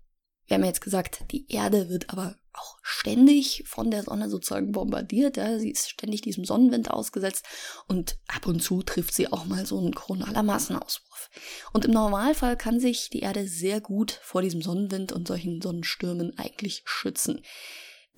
Wir 0.47 0.55
haben 0.55 0.63
jetzt 0.63 0.81
gesagt, 0.81 1.25
die 1.31 1.47
Erde 1.51 1.89
wird 1.89 2.09
aber 2.09 2.35
auch 2.53 2.77
ständig 2.81 3.63
von 3.67 3.91
der 3.91 4.03
Sonne 4.03 4.29
sozusagen 4.29 4.71
bombardiert. 4.71 5.37
Ja? 5.37 5.59
Sie 5.59 5.71
ist 5.71 5.89
ständig 5.89 6.21
diesem 6.21 6.45
Sonnenwind 6.45 6.91
ausgesetzt 6.91 7.45
und 7.87 8.17
ab 8.27 8.47
und 8.47 8.61
zu 8.61 8.81
trifft 8.81 9.13
sie 9.13 9.31
auch 9.31 9.45
mal 9.45 9.65
so 9.65 9.79
ein 9.79 9.93
koronaler 9.93 10.43
Massenauswurf. 10.43 11.29
Und 11.73 11.85
im 11.85 11.91
Normalfall 11.91 12.57
kann 12.57 12.79
sich 12.79 13.09
die 13.09 13.21
Erde 13.21 13.47
sehr 13.47 13.81
gut 13.81 14.19
vor 14.23 14.41
diesem 14.41 14.61
Sonnenwind 14.61 15.11
und 15.11 15.27
solchen 15.27 15.61
Sonnenstürmen 15.61 16.37
eigentlich 16.37 16.83
schützen. 16.85 17.41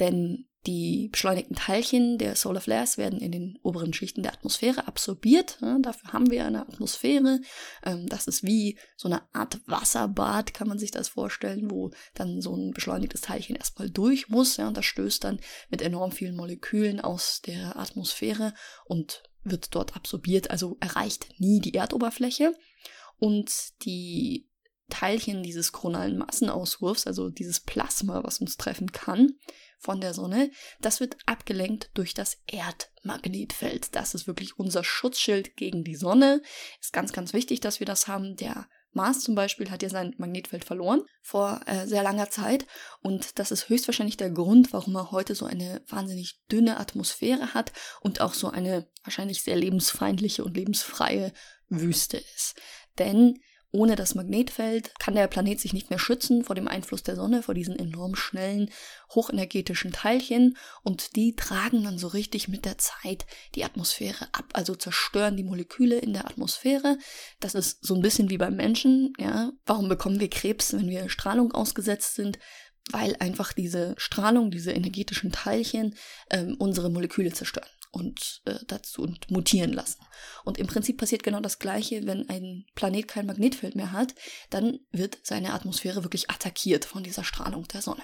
Denn 0.02 0.50
Die 0.68 1.10
beschleunigten 1.12 1.56
Teilchen 1.56 2.20
der 2.20 2.36
Solar 2.36 2.62
Flares 2.62 3.00
werden 3.00 3.20
in 3.20 3.32
den 3.32 3.58
oberen 3.64 3.94
Schichten 3.94 4.22
der 4.22 4.34
Atmosphäre 4.34 4.88
absorbiert. 4.88 5.58
Dafür 5.82 6.14
haben 6.14 6.30
wir 6.30 6.46
eine 6.46 6.62
Atmosphäre. 6.62 7.42
Ähm, 7.84 8.06
das 8.08 8.28
ist 8.28 8.44
wie 8.44 8.78
so 8.96 9.08
eine 9.08 9.24
Art 9.34 9.60
Wasserbad, 9.66 10.54
kann 10.54 10.68
man 10.68 10.78
sich 10.78 10.92
das 10.92 11.10
vorstellen, 11.10 11.72
wo 11.72 11.90
dann 12.14 12.42
so 12.42 12.56
ein 12.56 12.72
beschleunigtes 12.72 13.22
Teilchen 13.22 13.56
erstmal 13.56 13.90
durch 13.90 14.30
muss. 14.30 14.60
Und 14.60 14.78
das 14.78 14.86
stößt 14.86 15.24
dann 15.24 15.40
mit 15.72 15.82
enorm 15.82 16.12
vielen 16.12 16.36
Molekülen 16.36 17.02
aus 17.02 17.42
der 17.42 17.76
Atmosphäre 17.78 18.54
und 18.86 19.24
wird 19.44 19.74
dort 19.74 19.96
absorbiert, 19.96 20.52
also 20.52 20.78
erreicht 20.80 21.40
nie 21.40 21.60
die 21.60 21.74
Erdoberfläche. 21.74 22.54
Und 23.18 23.52
die 23.84 24.48
Teilchen 24.92 25.42
dieses 25.42 25.72
koronalen 25.72 26.20
Massenauswurfs, 26.20 27.08
also 27.08 27.30
dieses 27.30 27.62
Plasma, 27.62 28.24
was 28.24 28.40
uns 28.42 28.58
treffen 28.58 28.92
kann, 28.92 29.34
von 29.82 30.00
der 30.00 30.14
Sonne, 30.14 30.52
das 30.80 31.00
wird 31.00 31.18
abgelenkt 31.26 31.90
durch 31.96 32.14
das 32.14 32.38
Erdmagnetfeld. 32.48 33.96
Das 33.96 34.14
ist 34.14 34.28
wirklich 34.28 34.58
unser 34.58 34.84
Schutzschild 34.84 35.58
gegen 35.58 35.84
die 35.84 35.96
Sonne. 35.96 36.42
Ist 36.80 36.94
ganz, 36.94 37.12
ganz 37.12 37.34
wichtig, 37.34 37.60
dass 37.60 37.80
wir 37.80 37.88
das 37.88 38.08
haben. 38.08 38.36
Der 38.36 38.68
Mars 38.94 39.22
zum 39.22 39.36
Beispiel 39.36 39.72
hat 39.72 39.84
ja 39.84 39.90
sein 39.90 40.14
Magnetfeld 40.18 40.66
verloren 40.66 41.02
vor 41.22 41.62
äh, 41.66 41.88
sehr 41.88 42.04
langer 42.04 42.30
Zeit 42.30 42.68
und 43.02 43.40
das 43.40 43.52
ist 43.52 43.70
höchstwahrscheinlich 43.70 44.18
der 44.18 44.30
Grund, 44.30 44.74
warum 44.74 44.96
er 44.96 45.12
heute 45.12 45.34
so 45.34 45.46
eine 45.46 45.82
wahnsinnig 45.88 46.42
dünne 46.52 46.78
Atmosphäre 46.78 47.54
hat 47.54 47.72
und 48.02 48.22
auch 48.22 48.34
so 48.34 48.50
eine 48.50 48.90
wahrscheinlich 49.04 49.44
sehr 49.44 49.56
lebensfeindliche 49.56 50.44
und 50.44 50.58
lebensfreie 50.58 51.32
Wüste 51.70 52.18
ist. 52.36 52.56
Denn 53.00 53.40
ohne 53.72 53.96
das 53.96 54.16
Magnetfeld 54.16 54.94
kann 55.00 55.16
der 55.16 55.28
Planet 55.28 55.60
sich 55.60 55.74
nicht 55.74 55.90
mehr 55.90 56.00
schützen 56.00 56.44
vor 56.44 56.56
dem 56.56 56.68
Einfluss 56.68 57.04
der 57.04 57.16
Sonne, 57.16 57.42
vor 57.42 57.54
diesen 57.54 57.80
enorm 57.80 58.16
schnellen, 58.16 58.70
hochenergetischen 59.14 59.92
Teilchen 59.92 60.58
und 60.84 61.16
die 61.16 61.36
tragen 61.36 61.84
dann 61.84 61.98
so 61.98 62.08
richtig 62.08 62.48
mit 62.50 62.66
der 62.66 62.78
Zeit 62.78 63.26
die 63.56 63.64
Atmosphäre 63.64 64.28
ab, 64.34 64.46
also 64.54 64.76
zerstören 64.76 65.38
die 65.38 65.44
Moleküle 65.44 65.98
in 65.98 66.14
der 66.14 66.26
Atmosphäre. 66.26 66.98
Das 67.40 67.56
ist 67.56 67.86
so 67.86 67.96
ein 67.96 68.02
bisschen 68.02 68.30
wie 68.30 68.38
beim 68.38 68.56
Menschen, 68.56 69.14
ja. 69.18 69.52
Warum 69.66 69.88
bekommen 69.88 70.20
wir 70.20 70.30
Krebs, 70.30 70.74
wenn 70.74 70.90
wir 70.90 71.10
Strahlung 71.10 71.54
ausgesetzt 71.54 72.16
sind? 72.16 72.40
Weil 72.92 73.16
einfach 73.20 73.54
diese 73.54 73.94
Strahlung, 73.98 74.52
diese 74.52 74.72
energetischen 74.72 75.32
Teilchen 75.32 75.96
ähm, 76.30 76.56
unsere 76.60 76.90
Moleküle 76.90 77.32
zerstören 77.32 77.70
und 77.92 78.42
äh, 78.46 78.56
dazu 78.68 79.04
und 79.04 79.30
mutieren 79.30 79.74
lassen. 79.74 80.02
Und 80.44 80.58
im 80.58 80.68
Prinzip 80.68 80.98
passiert 80.98 81.24
genau 81.24 81.40
das 81.40 81.60
Gleiche, 81.60 82.06
wenn 82.06 82.30
ein 82.30 82.66
Planet 82.76 83.08
kein 83.08 83.26
Magnetfeld 83.26 83.76
mehr 83.76 83.92
hat, 83.92 84.16
dann 84.50 84.80
wird 84.92 85.20
seine 85.24 85.54
Atmosphäre 85.54 86.04
wirklich 86.04 86.30
attackiert 86.30 86.86
von 86.86 87.04
dieser 87.04 87.24
Strahlung 87.24 87.68
der 87.68 87.82
Sonne. 87.82 88.04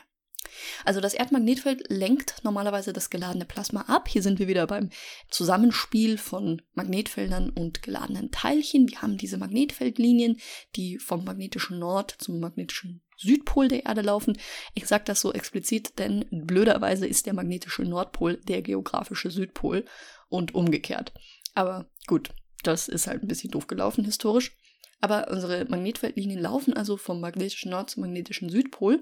Also 0.86 1.01
das 1.01 1.13
Erdmagnetfeld 1.13 1.89
lenkt 1.89 2.44
normalerweise 2.44 2.94
das 2.94 3.10
geladene 3.10 3.46
Plasma 3.46 3.82
ab. 3.82 4.08
Hier 4.08 4.24
sind 4.24 4.39
wir 4.39 4.48
wieder 4.48 4.65
beim 4.67 4.89
Zusammenspiel 5.29 6.17
von 6.17 6.62
Magnetfeldern 6.74 7.50
und 7.50 7.84
geladenen 7.84 8.32
Teilchen. 8.32 8.89
Wir 8.89 9.01
haben 9.01 9.17
diese 9.17 9.38
Magnetfeldlinien, 9.38 10.39
die 10.75 11.00
vom 11.00 11.24
magnetischen 11.24 11.79
Nord 11.79 12.15
zum 12.17 12.39
magnetischen 12.39 13.01
Südpol 13.18 13.68
der 13.68 13.86
Erde 13.86 14.02
laufen. 14.02 14.38
Ich 14.74 14.88
sage 14.88 15.04
das 15.06 15.22
so 15.22 15.34
explizit, 15.34 16.00
denn 16.00 16.26
blöderweise 16.32 17.08
ist 17.08 17.26
der 17.26 17.34
magnetische 17.34 17.84
Nordpol 17.84 18.38
der 18.38 18.62
geografische 18.62 19.32
Südpol 19.32 19.86
und 20.30 20.56
umgekehrt. 20.56 21.14
Aber 21.56 21.90
gut, 22.06 22.30
das 22.64 22.88
ist 22.88 23.08
halt 23.08 23.24
ein 23.24 23.28
bisschen 23.28 23.52
doof 23.52 23.68
gelaufen 23.68 24.06
historisch. 24.06 24.56
Aber 25.00 25.30
unsere 25.30 25.66
Magnetfeldlinien 25.66 26.40
laufen 26.40 26.74
also 26.74 26.98
vom 26.98 27.20
magnetischen 27.20 27.72
Nord 27.72 27.90
zum 27.90 28.02
magnetischen 28.02 28.50
Südpol 28.50 29.00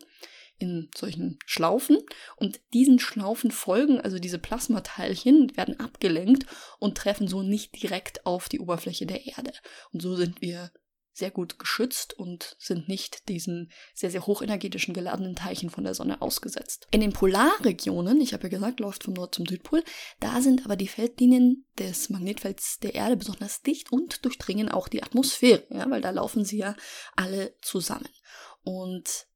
in 0.57 0.89
solchen 0.95 1.38
Schlaufen 1.45 1.98
und 2.38 2.62
diesen 2.74 3.00
Schlaufen 3.00 3.51
folgen, 3.51 4.00
also 4.00 4.19
diese 4.19 4.39
Plasmateilchen 4.39 5.55
werden 5.57 5.79
abgelenkt 5.79 6.45
und 6.79 6.98
treffen 6.98 7.27
so 7.27 7.43
nicht 7.43 7.81
direkt 7.81 8.25
auf 8.25 8.48
die 8.48 8.60
Oberfläche 8.60 9.05
der 9.05 9.25
Erde. 9.25 9.51
Und 9.91 10.01
so 10.01 10.15
sind 10.15 10.41
wir 10.41 10.72
sehr 11.15 11.31
gut 11.31 11.57
geschützt 11.57 12.13
und 12.13 12.55
sind 12.60 12.89
nicht 12.89 13.29
diesen 13.29 13.72
sehr, 13.93 14.12
sehr 14.12 14.27
hochenergetischen 14.27 14.93
geladenen 14.93 15.36
Teilchen 15.36 15.69
von 15.69 15.86
der 15.86 15.95
Sonne 15.95 16.22
ausgesetzt. 16.22 16.88
In 16.91 17.01
den 17.01 17.13
Polarregionen, 17.13 18.19
ich 18.19 18.34
habe 18.34 18.43
ja 18.43 18.50
gesagt, 18.50 18.81
läuft 18.81 19.05
vom 19.05 19.13
Nord 19.13 19.34
zum 19.34 19.45
Südpol, 19.45 19.84
da 20.19 20.41
sind 20.41 20.65
aber 20.65 20.75
die 20.75 20.89
Feldlinien 20.89 21.65
des 21.79 22.10
Magnetfelds 22.10 22.79
der 22.79 22.95
Erde 22.95 23.15
besonders 23.15 23.62
dicht 23.62 23.91
und 23.91 24.25
durchdringen 24.25 24.69
auch 24.69 24.89
die 24.89 25.03
Atmosphäre, 25.03 25.63
ja, 25.69 25.89
weil 25.89 26.01
da 26.01 26.10
laufen 26.10 26.43
sie 26.43 26.57
ja 26.57 26.75
alle 27.15 27.55
zusammen. 27.62 28.10
Und 28.63 29.27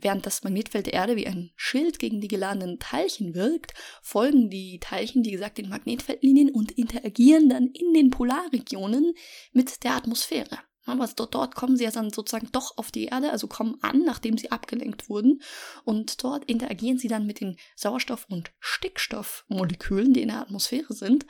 Während 0.00 0.26
das 0.26 0.42
Magnetfeld 0.42 0.86
der 0.86 0.92
Erde 0.92 1.16
wie 1.16 1.26
ein 1.26 1.52
Schild 1.56 1.98
gegen 1.98 2.20
die 2.20 2.28
geladenen 2.28 2.78
Teilchen 2.78 3.34
wirkt, 3.34 3.72
folgen 4.02 4.50
die 4.50 4.78
Teilchen, 4.80 5.24
wie 5.24 5.30
gesagt, 5.30 5.56
den 5.56 5.68
Magnetfeldlinien 5.68 6.50
und 6.50 6.72
interagieren 6.72 7.48
dann 7.48 7.68
in 7.68 7.94
den 7.94 8.10
Polarregionen 8.10 9.14
mit 9.52 9.84
der 9.84 9.92
Atmosphäre. 9.92 10.58
Aber 10.86 11.08
dort, 11.08 11.54
kommen 11.54 11.76
sie 11.76 11.84
ja 11.84 11.90
dann 11.90 12.10
sozusagen 12.10 12.48
doch 12.52 12.76
auf 12.76 12.90
die 12.90 13.06
Erde, 13.06 13.30
also 13.30 13.46
kommen 13.46 13.78
an, 13.80 14.02
nachdem 14.04 14.36
sie 14.36 14.50
abgelenkt 14.50 15.08
wurden. 15.08 15.40
Und 15.84 16.22
dort 16.22 16.44
interagieren 16.44 16.98
sie 16.98 17.08
dann 17.08 17.26
mit 17.26 17.40
den 17.40 17.56
Sauerstoff- 17.76 18.26
und 18.28 18.52
Stickstoffmolekülen, 18.60 20.12
die 20.12 20.22
in 20.22 20.28
der 20.28 20.40
Atmosphäre 20.40 20.92
sind 20.92 21.26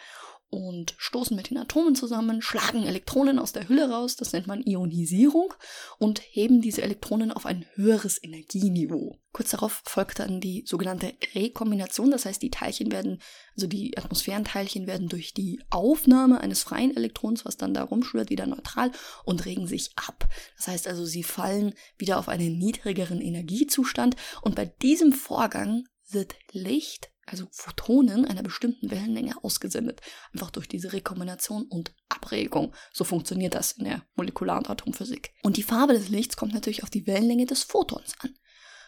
und 0.54 0.94
stoßen 0.98 1.36
mit 1.36 1.50
den 1.50 1.58
Atomen 1.58 1.96
zusammen, 1.96 2.40
schlagen 2.40 2.86
Elektronen 2.86 3.40
aus 3.40 3.52
der 3.52 3.68
Hülle 3.68 3.90
raus, 3.90 4.14
das 4.14 4.32
nennt 4.32 4.46
man 4.46 4.62
Ionisierung, 4.62 5.52
und 5.98 6.20
heben 6.20 6.60
diese 6.60 6.82
Elektronen 6.82 7.32
auf 7.32 7.44
ein 7.44 7.66
höheres 7.74 8.22
Energieniveau. 8.22 9.18
Kurz 9.32 9.50
darauf 9.50 9.82
folgt 9.84 10.20
dann 10.20 10.40
die 10.40 10.62
sogenannte 10.64 11.12
Rekombination, 11.34 12.12
das 12.12 12.24
heißt, 12.24 12.40
die 12.40 12.50
Teilchen 12.50 12.92
werden, 12.92 13.20
also 13.56 13.66
die 13.66 13.98
Atmosphärenteilchen 13.98 14.86
werden 14.86 15.08
durch 15.08 15.34
die 15.34 15.60
Aufnahme 15.70 16.40
eines 16.40 16.62
freien 16.62 16.96
Elektrons, 16.96 17.44
was 17.44 17.56
dann 17.56 17.74
da 17.74 17.82
rumschwirrt, 17.82 18.30
wieder 18.30 18.46
neutral 18.46 18.92
und 19.24 19.44
regen 19.44 19.66
sich 19.66 19.90
ab. 19.96 20.28
Das 20.56 20.68
heißt 20.68 20.86
also, 20.86 21.04
sie 21.04 21.24
fallen 21.24 21.74
wieder 21.98 22.18
auf 22.18 22.28
einen 22.28 22.58
niedrigeren 22.58 23.20
Energiezustand 23.20 24.14
und 24.42 24.54
bei 24.54 24.66
diesem 24.66 25.12
Vorgang 25.12 25.84
wird 26.10 26.36
Licht 26.52 27.10
also 27.26 27.46
Photonen 27.50 28.24
einer 28.24 28.42
bestimmten 28.42 28.90
Wellenlänge 28.90 29.42
ausgesendet, 29.42 30.00
einfach 30.32 30.50
durch 30.50 30.68
diese 30.68 30.92
Rekombination 30.92 31.64
und 31.64 31.94
Abregung. 32.08 32.74
So 32.92 33.04
funktioniert 33.04 33.54
das 33.54 33.72
in 33.72 33.84
der 33.84 34.02
molekularen 34.14 34.66
Atomphysik. 34.66 35.32
Und 35.42 35.56
die 35.56 35.62
Farbe 35.62 35.94
des 35.94 36.08
Lichts 36.08 36.36
kommt 36.36 36.54
natürlich 36.54 36.82
auf 36.82 36.90
die 36.90 37.06
Wellenlänge 37.06 37.46
des 37.46 37.62
Photons 37.62 38.14
an. 38.20 38.34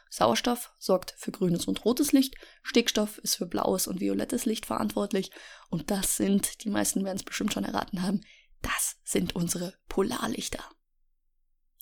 Sauerstoff 0.08 0.72
sorgt 0.78 1.14
für 1.18 1.32
grünes 1.32 1.66
und 1.66 1.84
rotes 1.84 2.12
Licht, 2.12 2.36
Stickstoff 2.62 3.18
ist 3.18 3.36
für 3.36 3.46
blaues 3.46 3.86
und 3.86 4.00
violettes 4.00 4.46
Licht 4.46 4.64
verantwortlich 4.64 5.30
und 5.68 5.90
das 5.90 6.16
sind, 6.16 6.64
die 6.64 6.70
meisten 6.70 7.04
werden 7.04 7.16
es 7.16 7.24
bestimmt 7.24 7.52
schon 7.52 7.64
erraten 7.64 8.02
haben, 8.02 8.20
das 8.62 8.96
sind 9.04 9.34
unsere 9.34 9.74
Polarlichter. 9.88 10.64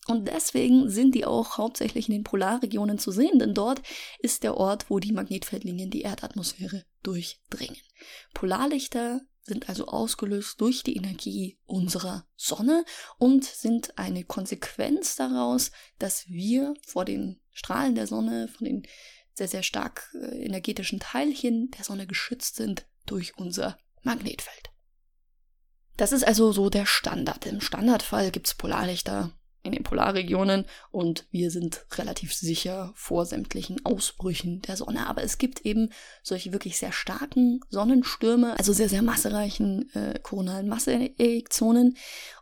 Und 0.06 0.28
deswegen 0.28 0.90
sind 0.90 1.14
die 1.14 1.24
auch 1.24 1.56
hauptsächlich 1.56 2.08
in 2.08 2.14
den 2.14 2.24
Polarregionen 2.24 2.98
zu 2.98 3.10
sehen, 3.10 3.38
denn 3.38 3.54
dort 3.54 3.82
ist 4.18 4.42
der 4.42 4.56
Ort, 4.56 4.90
wo 4.90 4.98
die 4.98 5.12
Magnetfeldlinien 5.12 5.90
die 5.90 6.02
Erdatmosphäre 6.02 6.84
durchdringen. 7.02 7.80
Polarlichter 8.34 9.22
sind 9.42 9.68
also 9.68 9.86
ausgelöst 9.86 10.60
durch 10.60 10.82
die 10.82 10.96
Energie 10.96 11.58
unserer 11.66 12.26
Sonne 12.34 12.84
und 13.18 13.44
sind 13.44 13.98
eine 13.98 14.24
Konsequenz 14.24 15.16
daraus, 15.16 15.70
dass 15.98 16.28
wir 16.28 16.74
vor 16.86 17.04
den 17.04 17.40
Strahlen 17.50 17.94
der 17.94 18.06
Sonne, 18.06 18.48
von 18.48 18.64
den 18.66 18.86
sehr, 19.34 19.48
sehr 19.48 19.62
stark 19.62 20.10
äh, 20.14 20.44
energetischen 20.44 21.00
Teilchen 21.00 21.70
der 21.72 21.84
Sonne 21.84 22.06
geschützt 22.06 22.56
sind 22.56 22.86
durch 23.06 23.36
unser 23.36 23.78
Magnetfeld. 24.02 24.70
Das 25.96 26.12
ist 26.12 26.26
also 26.26 26.52
so 26.52 26.70
der 26.70 26.86
Standard. 26.86 27.46
Im 27.46 27.60
Standardfall 27.60 28.30
gibt 28.30 28.46
es 28.46 28.54
Polarlichter 28.54 29.32
in 29.64 29.72
den 29.72 29.82
Polarregionen 29.82 30.66
und 30.90 31.26
wir 31.30 31.50
sind 31.50 31.86
relativ 31.96 32.34
sicher 32.34 32.92
vor 32.94 33.26
sämtlichen 33.26 33.84
Ausbrüchen 33.84 34.60
der 34.62 34.76
Sonne. 34.76 35.08
Aber 35.08 35.22
es 35.22 35.38
gibt 35.38 35.62
eben 35.62 35.90
solche 36.22 36.52
wirklich 36.52 36.78
sehr 36.78 36.92
starken 36.92 37.60
Sonnenstürme, 37.70 38.56
also 38.58 38.72
sehr, 38.72 38.90
sehr 38.90 39.02
massereichen 39.02 39.90
äh, 39.94 40.18
koronalen 40.22 40.68
Masseejektionen. 40.68 41.96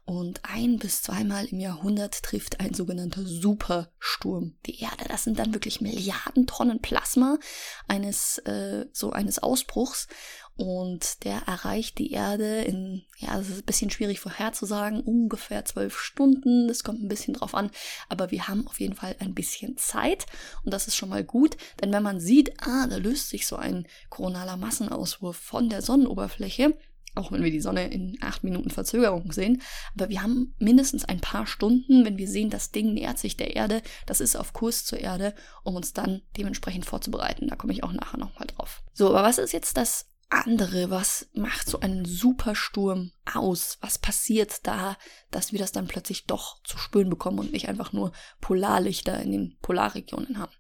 Und 0.04 0.40
ein 0.42 0.78
bis 0.78 1.02
zweimal 1.02 1.46
im 1.46 1.60
Jahrhundert 1.60 2.22
trifft 2.24 2.58
ein 2.58 2.74
sogenannter 2.74 3.22
Supersturm 3.24 4.56
die 4.66 4.80
Erde. 4.80 5.04
Das 5.08 5.22
sind 5.22 5.38
dann 5.38 5.54
wirklich 5.54 5.80
Milliarden 5.80 6.46
Tonnen 6.48 6.82
Plasma 6.82 7.38
eines 7.86 8.38
äh, 8.38 8.86
so 8.92 9.12
eines 9.12 9.38
Ausbruchs 9.38 10.08
und 10.54 11.24
der 11.24 11.42
erreicht 11.46 11.98
die 11.98 12.12
Erde 12.12 12.62
in, 12.62 13.02
ja, 13.16 13.36
das 13.36 13.48
ist 13.48 13.58
ein 13.60 13.64
bisschen 13.64 13.90
schwierig 13.90 14.20
vorherzusagen, 14.20 15.00
ungefähr 15.00 15.64
zwölf 15.64 15.98
Stunden. 15.98 16.68
Das 16.68 16.84
kommt 16.84 17.02
ein 17.02 17.08
bisschen 17.08 17.34
drauf 17.34 17.54
an, 17.54 17.70
aber 18.08 18.30
wir 18.30 18.48
haben 18.48 18.66
auf 18.66 18.78
jeden 18.78 18.94
Fall 18.94 19.16
ein 19.18 19.34
bisschen 19.34 19.76
Zeit 19.78 20.26
und 20.64 20.74
das 20.74 20.88
ist 20.88 20.96
schon 20.96 21.08
mal 21.08 21.24
gut, 21.24 21.56
denn 21.80 21.92
wenn 21.92 22.02
man 22.02 22.20
sieht, 22.20 22.52
ah, 22.60 22.86
da 22.86 22.96
löst 22.96 23.30
sich 23.30 23.46
so 23.46 23.56
ein 23.56 23.86
koronaler 24.10 24.56
Massenauswurf 24.56 25.36
von 25.36 25.70
der 25.70 25.80
Sonnenoberfläche, 25.80 26.76
auch 27.14 27.32
wenn 27.32 27.42
wir 27.42 27.50
die 27.50 27.60
Sonne 27.60 27.88
in 27.88 28.18
acht 28.20 28.44
Minuten 28.44 28.70
Verzögerung 28.70 29.32
sehen. 29.32 29.62
Aber 29.94 30.08
wir 30.08 30.22
haben 30.22 30.54
mindestens 30.58 31.04
ein 31.04 31.20
paar 31.20 31.46
Stunden, 31.46 32.04
wenn 32.04 32.18
wir 32.18 32.28
sehen, 32.28 32.50
das 32.50 32.70
Ding 32.70 32.94
nähert 32.94 33.18
sich 33.18 33.36
der 33.36 33.54
Erde, 33.56 33.82
das 34.06 34.20
ist 34.20 34.36
auf 34.36 34.52
Kurs 34.52 34.84
zur 34.84 34.98
Erde, 34.98 35.34
um 35.62 35.76
uns 35.76 35.92
dann 35.92 36.22
dementsprechend 36.36 36.86
vorzubereiten. 36.86 37.48
Da 37.48 37.56
komme 37.56 37.72
ich 37.72 37.84
auch 37.84 37.92
nachher 37.92 38.18
nochmal 38.18 38.46
drauf. 38.46 38.82
So, 38.92 39.08
aber 39.08 39.22
was 39.22 39.38
ist 39.38 39.52
jetzt 39.52 39.76
das 39.76 40.06
andere? 40.32 40.90
Was 40.90 41.28
macht 41.34 41.68
so 41.68 41.80
einen 41.80 42.04
Supersturm 42.04 43.12
aus? 43.32 43.78
Was 43.80 43.98
passiert 43.98 44.66
da, 44.66 44.96
dass 45.30 45.52
wir 45.52 45.58
das 45.58 45.72
dann 45.72 45.86
plötzlich 45.86 46.26
doch 46.26 46.62
zu 46.62 46.78
spüren 46.78 47.10
bekommen 47.10 47.38
und 47.38 47.52
nicht 47.52 47.68
einfach 47.68 47.92
nur 47.92 48.12
Polarlichter 48.40 49.20
in 49.20 49.32
den 49.32 49.58
Polarregionen 49.60 50.38
haben? 50.38 50.52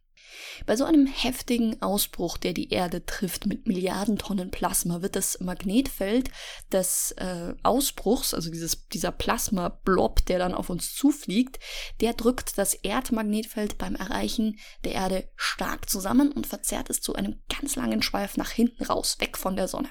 Bei 0.66 0.76
so 0.76 0.84
einem 0.84 1.06
heftigen 1.06 1.80
Ausbruch, 1.82 2.38
der 2.38 2.52
die 2.52 2.70
Erde 2.70 3.04
trifft 3.04 3.46
mit 3.46 3.66
Milliarden 3.66 4.18
Tonnen 4.18 4.50
Plasma, 4.50 5.02
wird 5.02 5.16
das 5.16 5.40
Magnetfeld 5.40 6.30
des 6.70 7.12
äh, 7.12 7.54
Ausbruchs, 7.62 8.34
also 8.34 8.50
dieses, 8.50 8.88
dieser 8.88 9.12
Plasma-Blob, 9.12 10.24
der 10.26 10.38
dann 10.38 10.54
auf 10.54 10.70
uns 10.70 10.94
zufliegt, 10.94 11.58
der 12.00 12.14
drückt 12.14 12.58
das 12.58 12.74
Erdmagnetfeld 12.74 13.78
beim 13.78 13.94
Erreichen 13.94 14.58
der 14.84 14.92
Erde 14.92 15.28
stark 15.36 15.88
zusammen 15.88 16.32
und 16.32 16.46
verzerrt 16.46 16.90
es 16.90 17.00
zu 17.00 17.14
einem 17.14 17.40
ganz 17.48 17.76
langen 17.76 18.02
Schweif 18.02 18.36
nach 18.36 18.50
hinten 18.50 18.84
raus, 18.84 19.16
weg 19.20 19.36
von 19.36 19.56
der 19.56 19.68
Sonne. 19.68 19.88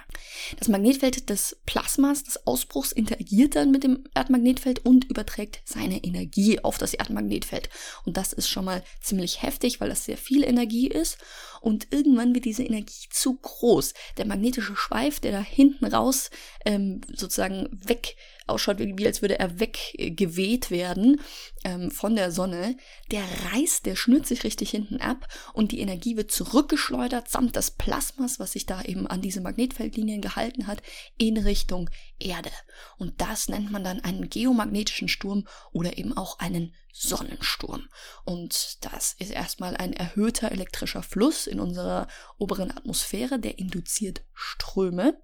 Das 0.57 0.67
Magnetfeld 0.67 1.29
des 1.29 1.61
Plasmas, 1.65 2.23
des 2.23 2.47
Ausbruchs, 2.47 2.91
interagiert 2.91 3.55
dann 3.55 3.71
mit 3.71 3.83
dem 3.83 4.05
Erdmagnetfeld 4.15 4.85
und 4.85 5.05
überträgt 5.05 5.61
seine 5.65 6.03
Energie 6.03 6.59
auf 6.63 6.77
das 6.77 6.93
Erdmagnetfeld. 6.93 7.69
Und 8.05 8.17
das 8.17 8.33
ist 8.33 8.49
schon 8.49 8.65
mal 8.65 8.83
ziemlich 9.01 9.41
heftig, 9.41 9.81
weil 9.81 9.89
das 9.89 10.05
sehr 10.05 10.17
viel 10.17 10.30
viel 10.31 10.45
Energie 10.45 10.87
ist 10.87 11.17
und 11.61 11.87
irgendwann 11.91 12.33
wird 12.33 12.45
diese 12.45 12.63
Energie 12.63 13.07
zu 13.11 13.35
groß. 13.35 13.93
Der 14.17 14.25
magnetische 14.25 14.75
Schweif, 14.75 15.19
der 15.19 15.31
da 15.31 15.41
hinten 15.41 15.85
raus 15.85 16.31
ähm, 16.65 17.01
sozusagen 17.13 17.69
weg 17.71 18.17
ausschaut, 18.47 18.79
wie, 18.79 19.05
als 19.05 19.21
würde 19.21 19.39
er 19.39 19.59
weggeweht 19.59 20.71
werden 20.71 21.21
ähm, 21.63 21.91
von 21.91 22.15
der 22.15 22.31
Sonne, 22.31 22.75
der 23.11 23.23
reißt, 23.51 23.85
der 23.85 23.95
schnürt 23.95 24.27
sich 24.27 24.43
richtig 24.43 24.71
hinten 24.71 24.99
ab 24.99 25.27
und 25.53 25.71
die 25.71 25.79
Energie 25.79 26.17
wird 26.17 26.31
zurückgeschleudert 26.31 27.29
samt 27.29 27.55
des 27.55 27.71
Plasmas, 27.71 28.39
was 28.39 28.53
sich 28.53 28.65
da 28.65 28.81
eben 28.81 29.07
an 29.07 29.21
diese 29.21 29.41
Magnetfeldlinien 29.41 30.21
gehalten 30.21 30.67
hat, 30.67 30.81
in 31.17 31.37
Richtung 31.37 31.89
Erde. 32.19 32.51
Und 32.97 33.21
das 33.21 33.47
nennt 33.47 33.71
man 33.71 33.83
dann 33.83 34.01
einen 34.01 34.29
geomagnetischen 34.29 35.07
Sturm 35.07 35.47
oder 35.71 35.97
eben 35.97 36.17
auch 36.17 36.39
einen 36.39 36.73
Sonnensturm. 36.93 37.87
Und 38.25 38.77
das 38.81 39.13
ist 39.17 39.31
erstmal 39.31 39.77
ein 39.77 39.93
erhöhter 39.93 40.51
elektrischer 40.51 41.03
Fluss 41.03 41.47
in 41.51 41.59
unserer 41.59 42.07
oberen 42.37 42.71
Atmosphäre, 42.71 43.39
der 43.39 43.59
induziert 43.59 44.23
Ströme. 44.33 45.21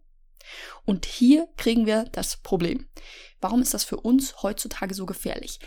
Und 0.86 1.06
hier 1.06 1.48
kriegen 1.58 1.86
wir 1.86 2.06
das 2.12 2.38
Problem. 2.38 2.88
Warum 3.42 3.62
ist 3.62 3.74
das 3.74 3.84
für 3.84 3.98
uns 3.98 4.44
heutzutage 4.44 4.94
so 4.94 5.06
gefährlich? 5.06 5.60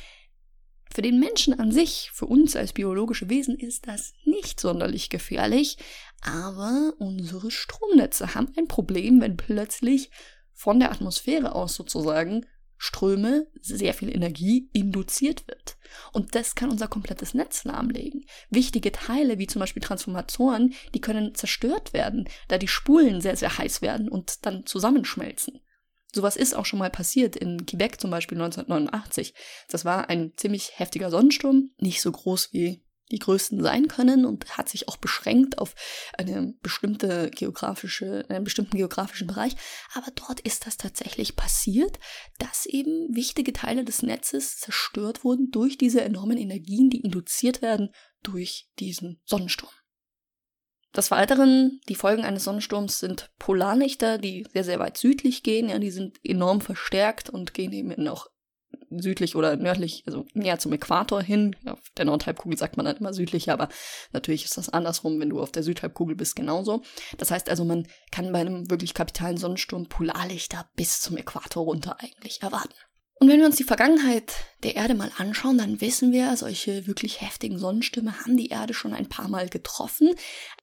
Für 0.93 1.03
den 1.03 1.21
Menschen 1.21 1.59
an 1.59 1.71
sich, 1.71 2.11
für 2.13 2.27
uns 2.27 2.57
als 2.57 2.73
biologische 2.73 3.31
Wesen, 3.31 3.57
ist 3.57 3.87
das 3.87 4.13
nicht 4.25 4.59
sonderlich 4.59 5.09
gefährlich, 5.09 5.79
aber 6.21 6.95
unsere 6.99 7.51
Stromnetze 7.51 8.35
haben 8.35 8.53
ein 8.57 8.67
Problem, 8.67 9.21
wenn 9.21 9.37
plötzlich 9.37 10.11
von 10.53 10.81
der 10.81 10.91
Atmosphäre 10.91 11.55
aus 11.55 11.75
sozusagen 11.75 12.45
Ströme, 12.83 13.47
sehr 13.61 13.93
viel 13.93 14.09
Energie 14.09 14.71
induziert 14.73 15.47
wird. 15.47 15.77
Und 16.13 16.35
das 16.35 16.55
kann 16.55 16.71
unser 16.71 16.89
komplettes 16.89 17.35
Netz 17.35 17.65
lahmlegen. 17.65 18.25
Wichtige 18.49 18.91
Teile, 18.91 19.39
wie 19.39 19.47
zum 19.47 19.61
Beispiel 19.61 19.83
Transformatoren, 19.83 20.73
die 20.95 21.01
können 21.03 21.35
zerstört 21.35 21.93
werden, 21.93 22.27
da 22.49 22.57
die 22.57 22.69
Spulen 22.69 23.21
sehr, 23.21 23.37
sehr 23.37 23.59
heiß 23.59 23.83
werden 23.83 24.09
und 24.09 24.47
dann 24.47 24.65
zusammenschmelzen. 24.65 25.61
Sowas 26.11 26.37
ist 26.37 26.55
auch 26.55 26.65
schon 26.65 26.79
mal 26.79 26.89
passiert 26.89 27.37
in 27.37 27.67
Quebec 27.67 28.01
zum 28.01 28.11
Beispiel 28.11 28.41
1989. 28.41 29.35
Das 29.69 29.85
war 29.85 30.09
ein 30.09 30.33
ziemlich 30.37 30.79
heftiger 30.79 31.11
Sonnensturm, 31.11 31.73
nicht 31.77 32.01
so 32.01 32.11
groß 32.11 32.55
wie 32.55 32.83
die 33.11 33.19
größten 33.19 33.63
sein 33.63 33.89
können 33.89 34.25
und 34.25 34.57
hat 34.57 34.69
sich 34.69 34.89
auch 34.89 34.97
beschränkt 34.97 35.59
auf 35.59 35.75
eine 36.17 36.55
bestimmte 36.63 37.31
geografische, 37.31 38.25
einen 38.29 38.45
bestimmten 38.45 38.77
geografischen 38.77 39.27
Bereich. 39.27 39.57
Aber 39.95 40.11
dort 40.15 40.41
ist 40.41 40.67
das 40.67 40.77
tatsächlich 40.77 41.37
passiert, 41.37 41.99
dass 42.39 42.67
eben 42.67 43.15
wichtige 43.15 43.53
Teile 43.53 43.85
des 43.85 44.03
Netzes 44.03 44.59
zerstört 44.59 45.25
wurden 45.25 45.51
durch 45.51 45.79
diese 45.79 46.03
enormen 46.03 46.39
Energien, 46.39 46.91
die 46.91 47.01
induziert 47.01 47.63
werden 47.63 47.91
durch 48.23 48.69
diesen 48.79 49.21
Sonnensturm. 49.25 49.73
Des 50.97 51.13
Weiteren, 51.13 51.81
die 51.89 51.95
Folgen 51.95 52.25
eines 52.25 52.45
Sonnensturms 52.45 52.99
sind 52.99 53.31
Polarlichter, 53.39 54.19
die 54.19 54.45
sehr, 54.53 54.65
sehr 54.65 54.81
weit 54.81 54.97
südlich 54.97 55.45
gehen. 55.45 55.69
Ja, 55.69 55.79
die 55.79 55.93
sind 55.93 56.19
enorm 56.25 56.61
verstärkt 56.61 57.31
und 57.31 57.55
gehen 57.55 57.73
eben 57.73 58.09
auch 58.09 58.27
südlich 58.91 59.37
oder 59.37 59.57
nördlich, 59.57 60.03
also 60.07 60.27
näher 60.35 60.59
zum 60.59 60.73
Äquator 60.73 61.23
hin. 61.23 61.57
Auf 61.67 61.81
der 61.97 62.05
Nordhalbkugel 62.05 62.59
sagt 62.59 62.77
man 62.77 62.87
dann 62.87 62.97
immer 62.97 63.13
südlicher, 63.13 63.53
aber 63.53 63.69
natürlich 64.13 64.45
ist 64.45 64.57
das 64.57 64.69
andersrum, 64.69 65.21
wenn 65.21 65.31
du 65.31 65.41
auf 65.41 65.53
der 65.53 65.63
Südhalbkugel 65.63 66.17
bist, 66.17 66.37
genauso. 66.37 66.83
Das 67.19 67.31
heißt 67.31 67.49
also, 67.49 67.65
man 67.65 67.87
kann 68.11 68.33
bei 68.33 68.41
einem 68.41 68.71
wirklich 68.71 68.95
kapitalen 68.95 69.37
Sonnensturm 69.37 69.89
Polarlichter 69.89 70.69
bis 70.77 71.01
zum 71.01 71.17
Äquator 71.17 71.65
runter 71.65 71.97
eigentlich 72.01 72.43
erwarten. 72.43 72.75
Und 73.23 73.29
wenn 73.29 73.39
wir 73.39 73.45
uns 73.45 73.57
die 73.57 73.65
Vergangenheit 73.65 74.33
der 74.63 74.77
Erde 74.77 74.95
mal 74.95 75.13
anschauen, 75.19 75.59
dann 75.59 75.83
wissen 75.83 76.11
wir, 76.11 76.35
solche 76.39 76.87
wirklich 76.87 77.21
heftigen 77.21 77.59
Sonnenstürme 77.59 78.19
haben 78.19 78.39
die 78.39 78.49
Erde 78.49 78.73
schon 78.73 78.95
ein 78.95 79.11
paar 79.11 79.29
Mal 79.29 79.51
getroffen. 79.51 80.15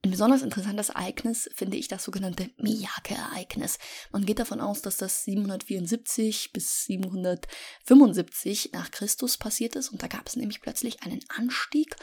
Ein 0.02 0.10
besonders 0.10 0.42
interessantes 0.42 0.90
Ereignis 0.90 1.48
finde 1.54 1.78
ich 1.78 1.88
das 1.88 2.04
sogenannte 2.04 2.50
Miyake-Ereignis. 2.58 3.78
Man 4.12 4.26
geht 4.26 4.40
davon 4.40 4.60
aus, 4.60 4.82
dass 4.82 4.98
das 4.98 5.24
774 5.26 6.52
bis 6.52 6.86
775 6.86 8.72
nach 8.74 8.90
Christus 8.90 9.38
passiert 9.38 9.76
ist 9.76 9.90
und 9.90 10.02
da 10.02 10.08
gab 10.08 10.28
es 10.28 10.36
nämlich 10.36 10.60
plötzlich 10.60 11.04
einen 11.04 11.20
Anstieg 11.28 11.96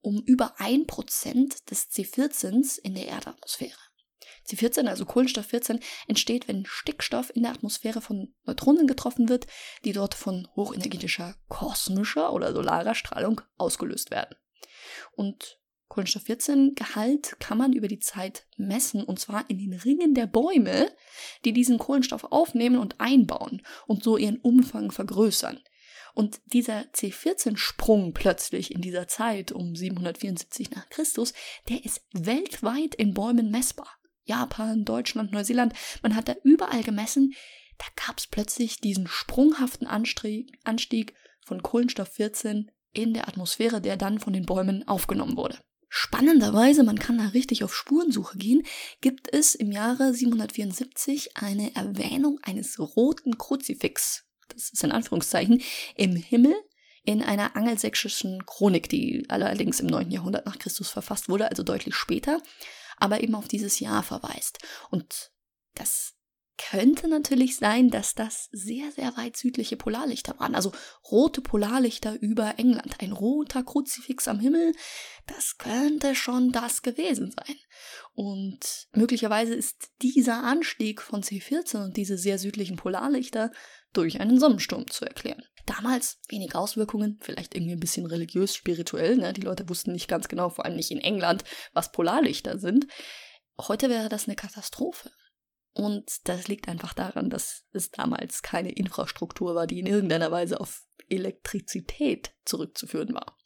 um 0.00 0.22
über 0.22 0.54
ein 0.58 0.86
Prozent 0.86 1.70
des 1.70 1.90
C14s 1.90 2.78
in 2.78 2.94
der 2.94 3.08
Erdatmosphäre. 3.08 3.87
C14, 4.48 4.86
also 4.86 5.04
Kohlenstoff 5.04 5.46
14, 5.46 5.80
entsteht, 6.06 6.48
wenn 6.48 6.66
Stickstoff 6.66 7.30
in 7.34 7.42
der 7.42 7.52
Atmosphäre 7.52 8.00
von 8.00 8.34
Neutronen 8.44 8.86
getroffen 8.86 9.28
wird, 9.28 9.46
die 9.84 9.92
dort 9.92 10.14
von 10.14 10.48
hochenergetischer 10.56 11.34
kosmischer 11.48 12.32
oder 12.32 12.52
solarer 12.52 12.94
Strahlung 12.94 13.40
ausgelöst 13.56 14.10
werden. 14.10 14.36
Und 15.12 15.58
Kohlenstoff 15.88 16.24
14 16.24 16.74
Gehalt 16.74 17.36
kann 17.40 17.58
man 17.58 17.72
über 17.72 17.88
die 17.88 17.98
Zeit 17.98 18.46
messen 18.56 19.02
und 19.02 19.18
zwar 19.18 19.48
in 19.48 19.58
den 19.58 19.72
Ringen 19.72 20.14
der 20.14 20.26
Bäume, 20.26 20.94
die 21.44 21.52
diesen 21.52 21.78
Kohlenstoff 21.78 22.24
aufnehmen 22.24 22.78
und 22.78 23.00
einbauen 23.00 23.62
und 23.86 24.04
so 24.04 24.16
ihren 24.16 24.38
Umfang 24.38 24.90
vergrößern. 24.90 25.60
Und 26.14 26.40
dieser 26.46 26.80
C14-Sprung 26.92 28.12
plötzlich 28.12 28.74
in 28.74 28.82
dieser 28.82 29.08
Zeit 29.08 29.52
um 29.52 29.74
774 29.74 30.70
nach 30.72 30.88
Christus, 30.88 31.32
der 31.68 31.84
ist 31.84 32.02
weltweit 32.12 32.94
in 32.94 33.14
Bäumen 33.14 33.50
messbar. 33.50 33.97
Japan, 34.28 34.84
Deutschland, 34.84 35.32
Neuseeland, 35.32 35.72
man 36.02 36.14
hat 36.14 36.28
da 36.28 36.34
überall 36.44 36.82
gemessen, 36.82 37.34
da 37.78 37.86
gab 38.06 38.18
es 38.18 38.26
plötzlich 38.26 38.80
diesen 38.80 39.06
sprunghaften 39.06 39.86
Anstieg, 39.86 41.14
von 41.44 41.62
Kohlenstoff 41.62 42.08
14 42.08 42.70
in 42.92 43.14
der 43.14 43.26
Atmosphäre, 43.26 43.80
der 43.80 43.96
dann 43.96 44.18
von 44.18 44.34
den 44.34 44.44
Bäumen 44.44 44.86
aufgenommen 44.86 45.36
wurde. 45.36 45.58
Spannenderweise, 45.88 46.82
man 46.82 46.98
kann 46.98 47.16
da 47.16 47.28
richtig 47.28 47.64
auf 47.64 47.74
Spurensuche 47.74 48.36
gehen, 48.36 48.62
gibt 49.00 49.32
es 49.32 49.54
im 49.54 49.72
Jahre 49.72 50.12
774 50.12 51.36
eine 51.36 51.74
Erwähnung 51.74 52.38
eines 52.42 52.78
roten 52.78 53.38
Kruzifix, 53.38 54.24
das 54.48 54.68
ist 54.70 54.84
in 54.84 54.92
Anführungszeichen, 54.92 55.62
im 55.96 56.14
Himmel 56.16 56.54
in 57.04 57.22
einer 57.22 57.56
angelsächsischen 57.56 58.44
Chronik, 58.44 58.90
die 58.90 59.24
allerdings 59.30 59.80
im 59.80 59.86
9. 59.86 60.10
Jahrhundert 60.10 60.44
nach 60.44 60.58
Christus 60.58 60.90
verfasst 60.90 61.30
wurde, 61.30 61.48
also 61.48 61.62
deutlich 61.62 61.94
später 61.94 62.42
aber 62.98 63.22
eben 63.22 63.34
auf 63.34 63.48
dieses 63.48 63.80
Jahr 63.80 64.02
verweist. 64.02 64.58
Und 64.90 65.30
das 65.74 66.14
könnte 66.58 67.08
natürlich 67.08 67.56
sein, 67.56 67.88
dass 67.88 68.14
das 68.14 68.48
sehr, 68.50 68.90
sehr 68.92 69.16
weit 69.16 69.36
südliche 69.36 69.76
Polarlichter 69.76 70.38
waren. 70.38 70.54
Also 70.54 70.72
rote 71.10 71.40
Polarlichter 71.40 72.20
über 72.20 72.58
England. 72.58 72.96
Ein 73.00 73.12
roter 73.12 73.62
Kruzifix 73.62 74.28
am 74.28 74.40
Himmel. 74.40 74.74
Das 75.26 75.56
könnte 75.56 76.14
schon 76.14 76.50
das 76.50 76.82
gewesen 76.82 77.30
sein. 77.30 77.56
Und 78.12 78.88
möglicherweise 78.92 79.54
ist 79.54 79.92
dieser 80.02 80.42
Anstieg 80.42 81.00
von 81.00 81.22
C14 81.22 81.84
und 81.84 81.96
diese 81.96 82.18
sehr 82.18 82.38
südlichen 82.38 82.76
Polarlichter 82.76 83.52
durch 83.92 84.20
einen 84.20 84.40
Sonnensturm 84.40 84.90
zu 84.90 85.04
erklären. 85.04 85.44
Damals 85.68 86.18
wenig 86.30 86.54
Auswirkungen, 86.54 87.18
vielleicht 87.20 87.54
irgendwie 87.54 87.74
ein 87.74 87.80
bisschen 87.80 88.06
religiös, 88.06 88.54
spirituell. 88.54 89.18
Ne? 89.18 89.34
Die 89.34 89.42
Leute 89.42 89.68
wussten 89.68 89.92
nicht 89.92 90.08
ganz 90.08 90.26
genau, 90.26 90.48
vor 90.48 90.64
allem 90.64 90.76
nicht 90.76 90.90
in 90.90 90.98
England, 90.98 91.44
was 91.74 91.92
Polarlichter 91.92 92.58
sind. 92.58 92.86
Heute 93.60 93.90
wäre 93.90 94.08
das 94.08 94.26
eine 94.26 94.34
Katastrophe. 94.34 95.10
Und 95.74 96.10
das 96.24 96.48
liegt 96.48 96.68
einfach 96.68 96.94
daran, 96.94 97.28
dass 97.28 97.64
es 97.72 97.90
damals 97.90 98.40
keine 98.40 98.72
Infrastruktur 98.72 99.54
war, 99.54 99.66
die 99.66 99.78
in 99.78 99.86
irgendeiner 99.86 100.30
Weise 100.30 100.58
auf 100.58 100.86
Elektrizität 101.10 102.32
zurückzuführen 102.46 103.12
war. 103.12 103.36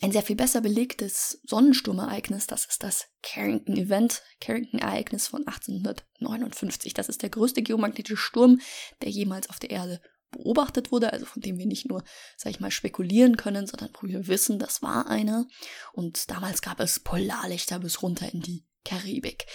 Ein 0.00 0.12
sehr 0.12 0.22
viel 0.22 0.36
besser 0.36 0.62
belegtes 0.62 1.42
Sonnensturmereignis, 1.44 2.46
das 2.46 2.64
ist 2.64 2.82
das 2.82 3.08
Carrington 3.22 3.76
Event, 3.76 4.22
Carrington-Ereignis 4.40 5.28
von 5.28 5.46
1859. 5.46 6.94
Das 6.94 7.10
ist 7.10 7.20
der 7.20 7.28
größte 7.28 7.62
geomagnetische 7.62 8.16
Sturm, 8.16 8.58
der 9.02 9.10
jemals 9.10 9.50
auf 9.50 9.58
der 9.58 9.70
Erde 9.70 10.00
beobachtet 10.30 10.92
wurde, 10.92 11.12
also 11.12 11.26
von 11.26 11.42
dem 11.42 11.58
wir 11.58 11.66
nicht 11.66 11.88
nur, 11.88 12.02
sag 12.36 12.50
ich 12.50 12.60
mal, 12.60 12.70
spekulieren 12.70 13.36
können, 13.36 13.66
sondern 13.66 13.90
wo 14.00 14.06
wir 14.06 14.26
wissen, 14.26 14.58
das 14.58 14.82
war 14.82 15.08
einer. 15.08 15.46
Und 15.92 16.30
damals 16.30 16.62
gab 16.62 16.80
es 16.80 17.00
Polarlichter 17.00 17.78
bis 17.78 18.02
runter 18.02 18.32
in 18.32 18.40
die 18.40 18.64
Karibik. 18.84 19.46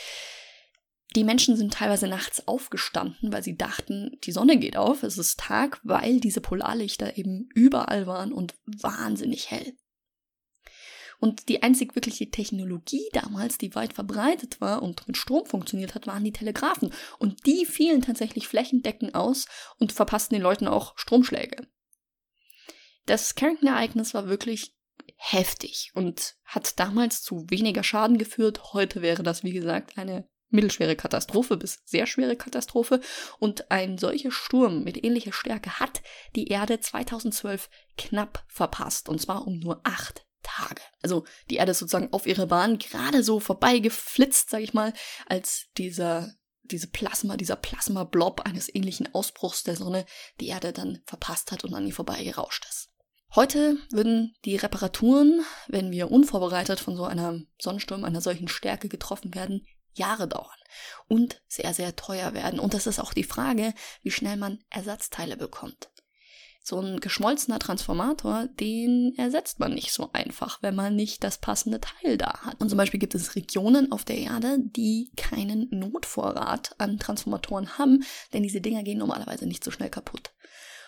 Die 1.15 1.23
Menschen 1.23 1.55
sind 1.55 1.73
teilweise 1.73 2.07
nachts 2.07 2.45
aufgestanden, 2.47 3.31
weil 3.31 3.41
sie 3.41 3.55
dachten, 3.55 4.17
die 4.25 4.33
Sonne 4.33 4.57
geht 4.57 4.75
auf, 4.75 5.01
es 5.03 5.17
ist 5.17 5.39
Tag, 5.39 5.79
weil 5.83 6.19
diese 6.19 6.41
Polarlichter 6.41 7.17
eben 7.17 7.47
überall 7.53 8.05
waren 8.05 8.33
und 8.33 8.55
wahnsinnig 8.65 9.49
hell. 9.49 9.77
Und 11.19 11.49
die 11.49 11.63
einzig 11.63 11.95
wirkliche 11.95 12.29
Technologie 12.29 13.09
damals, 13.13 13.57
die 13.57 13.75
weit 13.75 13.93
verbreitet 13.93 14.61
war 14.61 14.83
und 14.83 15.07
mit 15.07 15.17
Strom 15.17 15.45
funktioniert 15.45 15.95
hat, 15.95 16.07
waren 16.07 16.23
die 16.23 16.33
Telegraphen. 16.33 16.93
Und 17.19 17.45
die 17.45 17.65
fielen 17.65 18.01
tatsächlich 18.01 18.47
flächendeckend 18.47 19.15
aus 19.15 19.47
und 19.77 19.91
verpassten 19.91 20.35
den 20.35 20.43
Leuten 20.43 20.67
auch 20.67 20.97
Stromschläge. 20.97 21.67
Das 23.05 23.35
Carrington-Ereignis 23.35 24.13
war 24.13 24.27
wirklich 24.27 24.75
heftig 25.15 25.91
und 25.93 26.35
hat 26.43 26.79
damals 26.79 27.21
zu 27.21 27.45
weniger 27.49 27.83
Schaden 27.83 28.17
geführt. 28.17 28.73
Heute 28.73 29.01
wäre 29.01 29.23
das, 29.23 29.43
wie 29.43 29.53
gesagt, 29.53 29.97
eine 29.97 30.27
mittelschwere 30.49 30.95
Katastrophe 30.95 31.57
bis 31.57 31.81
sehr 31.85 32.07
schwere 32.07 32.35
Katastrophe. 32.35 32.99
Und 33.39 33.71
ein 33.71 33.97
solcher 33.97 34.31
Sturm 34.31 34.83
mit 34.83 35.03
ähnlicher 35.03 35.33
Stärke 35.33 35.79
hat 35.79 36.01
die 36.35 36.47
Erde 36.47 36.79
2012 36.79 37.69
knapp 37.97 38.43
verpasst. 38.47 39.09
Und 39.09 39.21
zwar 39.21 39.45
um 39.45 39.59
nur 39.59 39.81
acht 39.83 40.24
Tage. 40.45 40.81
Also 41.01 41.25
die 41.49 41.55
Erde 41.55 41.71
ist 41.71 41.79
sozusagen 41.79 42.13
auf 42.13 42.27
ihrer 42.27 42.45
Bahn 42.45 42.77
gerade 42.77 43.23
so 43.23 43.39
vorbeigeflitzt, 43.39 44.49
sag 44.49 44.61
ich 44.61 44.73
mal, 44.73 44.93
als 45.27 45.65
dieser 45.77 46.33
diese 46.71 46.87
Plasma, 46.87 47.37
dieser 47.37 47.55
Plasma-Blob 47.55 48.41
eines 48.41 48.73
ähnlichen 48.73 49.13
Ausbruchs 49.13 49.63
der 49.63 49.75
Sonne 49.75 50.03
die 50.39 50.47
Erde 50.47 50.73
dann 50.73 51.01
verpasst 51.05 51.51
hat 51.51 51.63
und 51.63 51.75
an 51.75 51.85
ihr 51.85 51.93
vorbeigerauscht 51.93 52.65
ist. 52.67 52.89
Heute 53.35 53.77
würden 53.91 54.33
die 54.45 54.55
Reparaturen, 54.55 55.45
wenn 55.67 55.91
wir 55.91 56.11
unvorbereitet 56.11 56.79
von 56.79 56.95
so 56.95 57.03
einer 57.03 57.39
Sonnensturm 57.61 58.03
einer 58.03 58.21
solchen 58.21 58.47
Stärke 58.47 58.87
getroffen 58.89 59.35
werden, 59.35 59.67
Jahre 59.93 60.27
dauern 60.27 60.57
und 61.07 61.41
sehr, 61.47 61.73
sehr 61.73 61.95
teuer 61.95 62.33
werden. 62.33 62.59
Und 62.59 62.73
das 62.73 62.87
ist 62.87 62.99
auch 62.99 63.13
die 63.13 63.23
Frage, 63.23 63.73
wie 64.01 64.11
schnell 64.11 64.37
man 64.37 64.63
Ersatzteile 64.69 65.37
bekommt 65.37 65.89
so 66.67 66.79
ein 66.79 66.99
geschmolzener 66.99 67.59
Transformator, 67.59 68.47
den 68.59 69.13
ersetzt 69.17 69.59
man 69.59 69.75
nicht 69.75 69.93
so 69.93 70.09
einfach, 70.13 70.63
wenn 70.63 70.73
man 70.73 70.95
nicht 70.95 71.23
das 71.23 71.37
passende 71.37 71.79
Teil 71.79 72.17
da 72.17 72.41
hat. 72.41 72.59
Und 72.59 72.69
zum 72.69 72.77
Beispiel 72.77 72.99
gibt 72.99 73.13
es 73.13 73.35
Regionen 73.35 73.91
auf 73.91 74.03
der 74.03 74.17
Erde, 74.17 74.57
die 74.59 75.11
keinen 75.15 75.69
Notvorrat 75.69 76.73
an 76.79 76.97
Transformatoren 76.97 77.77
haben, 77.77 78.03
denn 78.33 78.41
diese 78.41 78.61
Dinger 78.61 78.81
gehen 78.81 78.97
normalerweise 78.97 79.45
nicht 79.45 79.63
so 79.63 79.69
schnell 79.69 79.91
kaputt. 79.91 80.31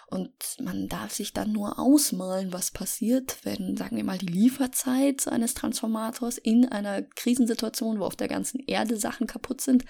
Und 0.07 0.33
man 0.59 0.87
darf 0.87 1.13
sich 1.13 1.33
dann 1.33 1.51
nur 1.51 1.77
ausmalen, 1.77 2.53
was 2.53 2.71
passiert, 2.71 3.37
wenn, 3.43 3.77
sagen 3.77 3.97
wir 3.97 4.03
mal, 4.03 4.17
die 4.17 4.25
Lieferzeit 4.25 5.27
eines 5.27 5.53
Transformators 5.53 6.39
in 6.39 6.65
einer 6.65 7.03
Krisensituation, 7.03 7.99
wo 7.99 8.05
auf 8.05 8.15
der 8.15 8.29
ganzen 8.29 8.59
Erde 8.65 8.97
Sachen 8.97 9.27
kaputt 9.27 9.61
sind, 9.61 9.85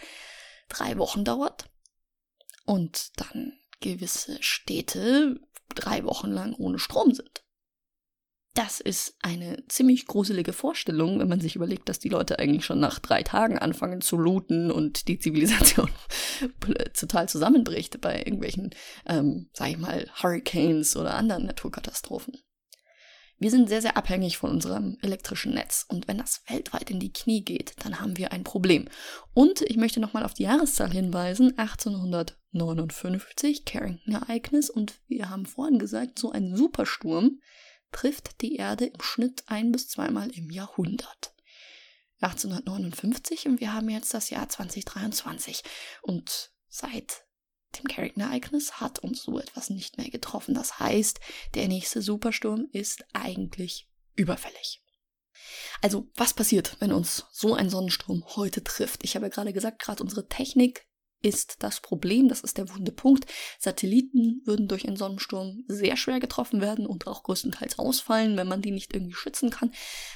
drei 0.67 0.97
Wochen 0.97 1.23
dauert. 1.23 1.69
Und 2.65 3.11
dann 3.15 3.53
gewisse 3.79 4.37
Städte 4.41 5.39
drei 5.75 6.03
Wochen 6.03 6.31
lang 6.31 6.53
ohne 6.55 6.79
Strom 6.79 7.13
sind. 7.13 7.43
Das 8.57 8.79
ist 8.79 9.15
eine 9.21 9.63
ziemlich 9.67 10.07
gruselige 10.07 10.51
Vorstellung, 10.51 11.19
wenn 11.19 11.27
man 11.27 11.39
sich 11.39 11.55
überlegt, 11.55 11.89
dass 11.89 11.99
die 11.99 12.09
Leute 12.09 12.39
eigentlich 12.39 12.65
schon 12.65 12.79
nach 12.79 12.97
drei 12.97 13.21
Tagen 13.21 13.59
anfangen 13.59 14.01
zu 14.01 14.17
looten 14.17 14.71
und 14.71 15.07
die 15.07 15.19
Zivilisation 15.19 15.91
total 16.99 17.29
zusammenbricht 17.29 18.01
bei 18.01 18.17
irgendwelchen, 18.17 18.71
ähm, 19.05 19.51
sag 19.53 19.69
ich 19.69 19.77
mal, 19.77 20.09
Hurricanes 20.15 20.97
oder 20.97 21.13
anderen 21.13 21.45
Naturkatastrophen. 21.45 22.39
Wir 23.39 23.51
sind 23.51 23.69
sehr, 23.69 23.83
sehr 23.83 23.97
abhängig 23.97 24.39
von 24.39 24.49
unserem 24.49 24.97
elektrischen 25.01 25.53
Netz 25.53 25.85
und 25.87 26.07
wenn 26.07 26.17
das 26.17 26.41
weltweit 26.47 26.89
in 26.89 26.99
die 26.99 27.13
Knie 27.13 27.43
geht, 27.43 27.75
dann 27.83 27.99
haben 27.99 28.17
wir 28.17 28.31
ein 28.31 28.43
Problem. 28.43 28.89
Und 29.35 29.61
ich 29.61 29.77
möchte 29.77 29.99
nochmal 29.99 30.23
auf 30.23 30.33
die 30.33 30.41
Jahreszahl 30.43 30.91
hinweisen, 30.91 31.55
1859, 31.57 33.65
Carrington-Ereignis 33.65 34.71
und 34.71 34.99
wir 35.07 35.29
haben 35.29 35.45
vorhin 35.45 35.77
gesagt, 35.77 36.17
so 36.17 36.31
ein 36.31 36.55
Supersturm 36.55 37.39
trifft 37.91 38.41
die 38.41 38.55
Erde 38.55 38.85
im 38.85 39.01
Schnitt 39.01 39.43
ein 39.45 39.71
bis 39.71 39.87
zweimal 39.87 40.31
im 40.31 40.49
Jahrhundert. 40.49 41.35
1859 42.21 43.47
und 43.47 43.59
wir 43.59 43.73
haben 43.73 43.89
jetzt 43.89 44.15
das 44.15 44.31
Jahr 44.31 44.49
2023 44.49 45.61
und 46.01 46.49
seit 46.67 47.26
dem 47.75 47.85
Carrington-Ereignis 47.85 48.79
hat 48.79 48.99
uns 48.99 49.23
so 49.23 49.39
etwas 49.39 49.69
nicht 49.69 49.97
mehr 49.97 50.09
getroffen. 50.09 50.53
Das 50.53 50.79
heißt, 50.79 51.19
der 51.55 51.67
nächste 51.67 52.01
Supersturm 52.01 52.67
ist 52.71 53.05
eigentlich 53.13 53.89
überfällig. 54.15 54.83
Also, 55.81 56.09
was 56.15 56.33
passiert, 56.33 56.75
wenn 56.79 56.91
uns 56.91 57.25
so 57.31 57.53
ein 57.53 57.69
Sonnensturm 57.69 58.23
heute 58.35 58.63
trifft? 58.63 59.03
Ich 59.03 59.15
habe 59.15 59.25
ja 59.25 59.29
gerade 59.29 59.53
gesagt, 59.53 59.79
gerade 59.79 60.03
unsere 60.03 60.27
Technik 60.27 60.86
ist 61.21 61.57
das 61.59 61.81
Problem, 61.81 62.27
das 62.29 62.41
ist 62.41 62.57
der 62.57 62.69
wunde 62.73 62.91
Punkt. 62.91 63.25
Satelliten 63.59 64.41
würden 64.45 64.67
durch 64.67 64.87
einen 64.87 64.97
Sonnensturm 64.97 65.63
sehr 65.67 65.97
schwer 65.97 66.19
getroffen 66.19 66.61
werden 66.61 66.85
und 66.85 67.07
auch 67.07 67.23
größtenteils 67.23 67.79
ausfallen, 67.79 68.37
wenn 68.37 68.47
man 68.47 68.61
die 68.61 68.71
nicht 68.71 68.93
irgendwie 68.93 69.15
schützen 69.15 69.49
kann. 69.49 69.71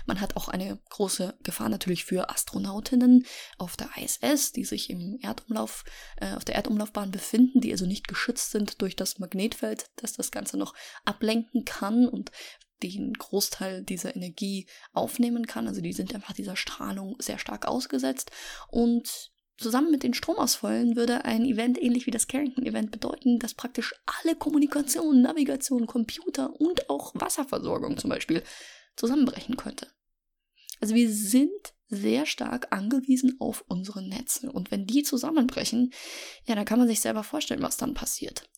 Man 0.05 0.21
hat 0.21 0.35
auch 0.35 0.47
eine 0.47 0.79
große 0.89 1.37
Gefahr 1.43 1.69
natürlich 1.69 2.05
für 2.05 2.29
Astronautinnen 2.29 3.25
auf 3.57 3.77
der 3.77 3.89
ISS, 3.97 4.51
die 4.51 4.65
sich 4.65 4.89
im 4.89 5.17
Erdumlauf, 5.21 5.83
äh, 6.17 6.33
auf 6.35 6.45
der 6.45 6.55
Erdumlaufbahn 6.55 7.11
befinden, 7.11 7.61
die 7.61 7.71
also 7.71 7.85
nicht 7.85 8.07
geschützt 8.07 8.51
sind 8.51 8.81
durch 8.81 8.95
das 8.95 9.19
Magnetfeld, 9.19 9.89
das 9.95 10.13
das 10.13 10.31
Ganze 10.31 10.57
noch 10.57 10.73
ablenken 11.05 11.65
kann 11.65 12.07
und 12.07 12.31
den 12.83 13.13
Großteil 13.13 13.83
dieser 13.83 14.15
Energie 14.15 14.67
aufnehmen 14.93 15.45
kann. 15.45 15.67
Also 15.67 15.81
die 15.81 15.93
sind 15.93 16.13
einfach 16.15 16.33
dieser 16.33 16.55
Strahlung 16.55 17.15
sehr 17.19 17.37
stark 17.37 17.67
ausgesetzt. 17.67 18.31
Und 18.69 19.30
Zusammen 19.61 19.91
mit 19.91 20.01
den 20.01 20.15
Stromausfällen 20.15 20.95
würde 20.95 21.23
ein 21.23 21.45
Event 21.45 21.79
ähnlich 21.79 22.07
wie 22.07 22.11
das 22.11 22.27
Carrington-Event 22.27 22.89
bedeuten, 22.89 23.37
dass 23.37 23.53
praktisch 23.53 23.93
alle 24.23 24.35
Kommunikation, 24.35 25.21
Navigation, 25.21 25.85
Computer 25.85 26.59
und 26.59 26.89
auch 26.89 27.13
Wasserversorgung 27.13 27.97
zum 27.97 28.09
Beispiel 28.09 28.41
zusammenbrechen 28.95 29.57
könnte. 29.57 29.87
Also 30.79 30.95
wir 30.95 31.11
sind 31.11 31.51
sehr 31.89 32.25
stark 32.25 32.67
angewiesen 32.71 33.35
auf 33.39 33.63
unsere 33.67 34.01
Netze. 34.01 34.51
Und 34.51 34.71
wenn 34.71 34.87
die 34.87 35.03
zusammenbrechen, 35.03 35.93
ja, 36.45 36.55
dann 36.55 36.65
kann 36.65 36.79
man 36.79 36.87
sich 36.87 37.01
selber 37.01 37.23
vorstellen, 37.23 37.61
was 37.61 37.77
dann 37.77 37.93
passiert. 37.93 38.49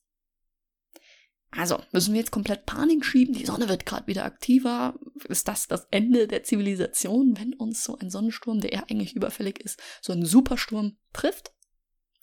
Also, 1.56 1.80
müssen 1.92 2.14
wir 2.14 2.20
jetzt 2.20 2.32
komplett 2.32 2.66
Panik 2.66 3.06
schieben? 3.06 3.36
Die 3.36 3.46
Sonne 3.46 3.70
wird 3.70 3.86
gerade 3.86 4.08
wieder 4.08 4.26
aktiver. 4.26 4.96
Ist 5.28 5.48
das 5.48 5.68
das 5.68 5.88
Ende 5.92 6.28
der 6.28 6.44
Zivilisation, 6.44 7.38
wenn 7.38 7.54
uns 7.54 7.84
so 7.84 7.98
ein 7.98 8.10
Sonnensturm, 8.10 8.60
der 8.60 8.74
eher 8.74 8.90
eigentlich 8.90 9.16
überfällig 9.16 9.60
ist, 9.60 9.80
so 10.02 10.14
ein 10.14 10.26
Supersturm 10.26 10.98
trifft? 11.14 11.54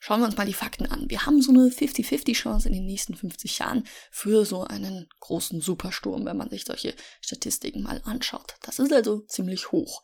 Schauen 0.02 0.20
wir 0.20 0.26
uns 0.26 0.36
mal 0.36 0.46
die 0.46 0.54
Fakten 0.54 0.86
an. 0.86 1.10
Wir 1.10 1.26
haben 1.26 1.42
so 1.42 1.52
eine 1.52 1.68
50-50 1.68 2.32
Chance 2.32 2.68
in 2.68 2.74
den 2.74 2.86
nächsten 2.86 3.14
50 3.14 3.58
Jahren 3.58 3.84
für 4.10 4.46
so 4.46 4.64
einen 4.64 5.08
großen 5.20 5.60
Supersturm, 5.60 6.24
wenn 6.24 6.38
man 6.38 6.48
sich 6.48 6.64
solche 6.64 6.94
Statistiken 7.20 7.82
mal 7.82 8.00
anschaut. 8.04 8.54
Das 8.62 8.78
ist 8.78 8.92
also 8.92 9.20
ziemlich 9.28 9.72
hoch. 9.72 10.02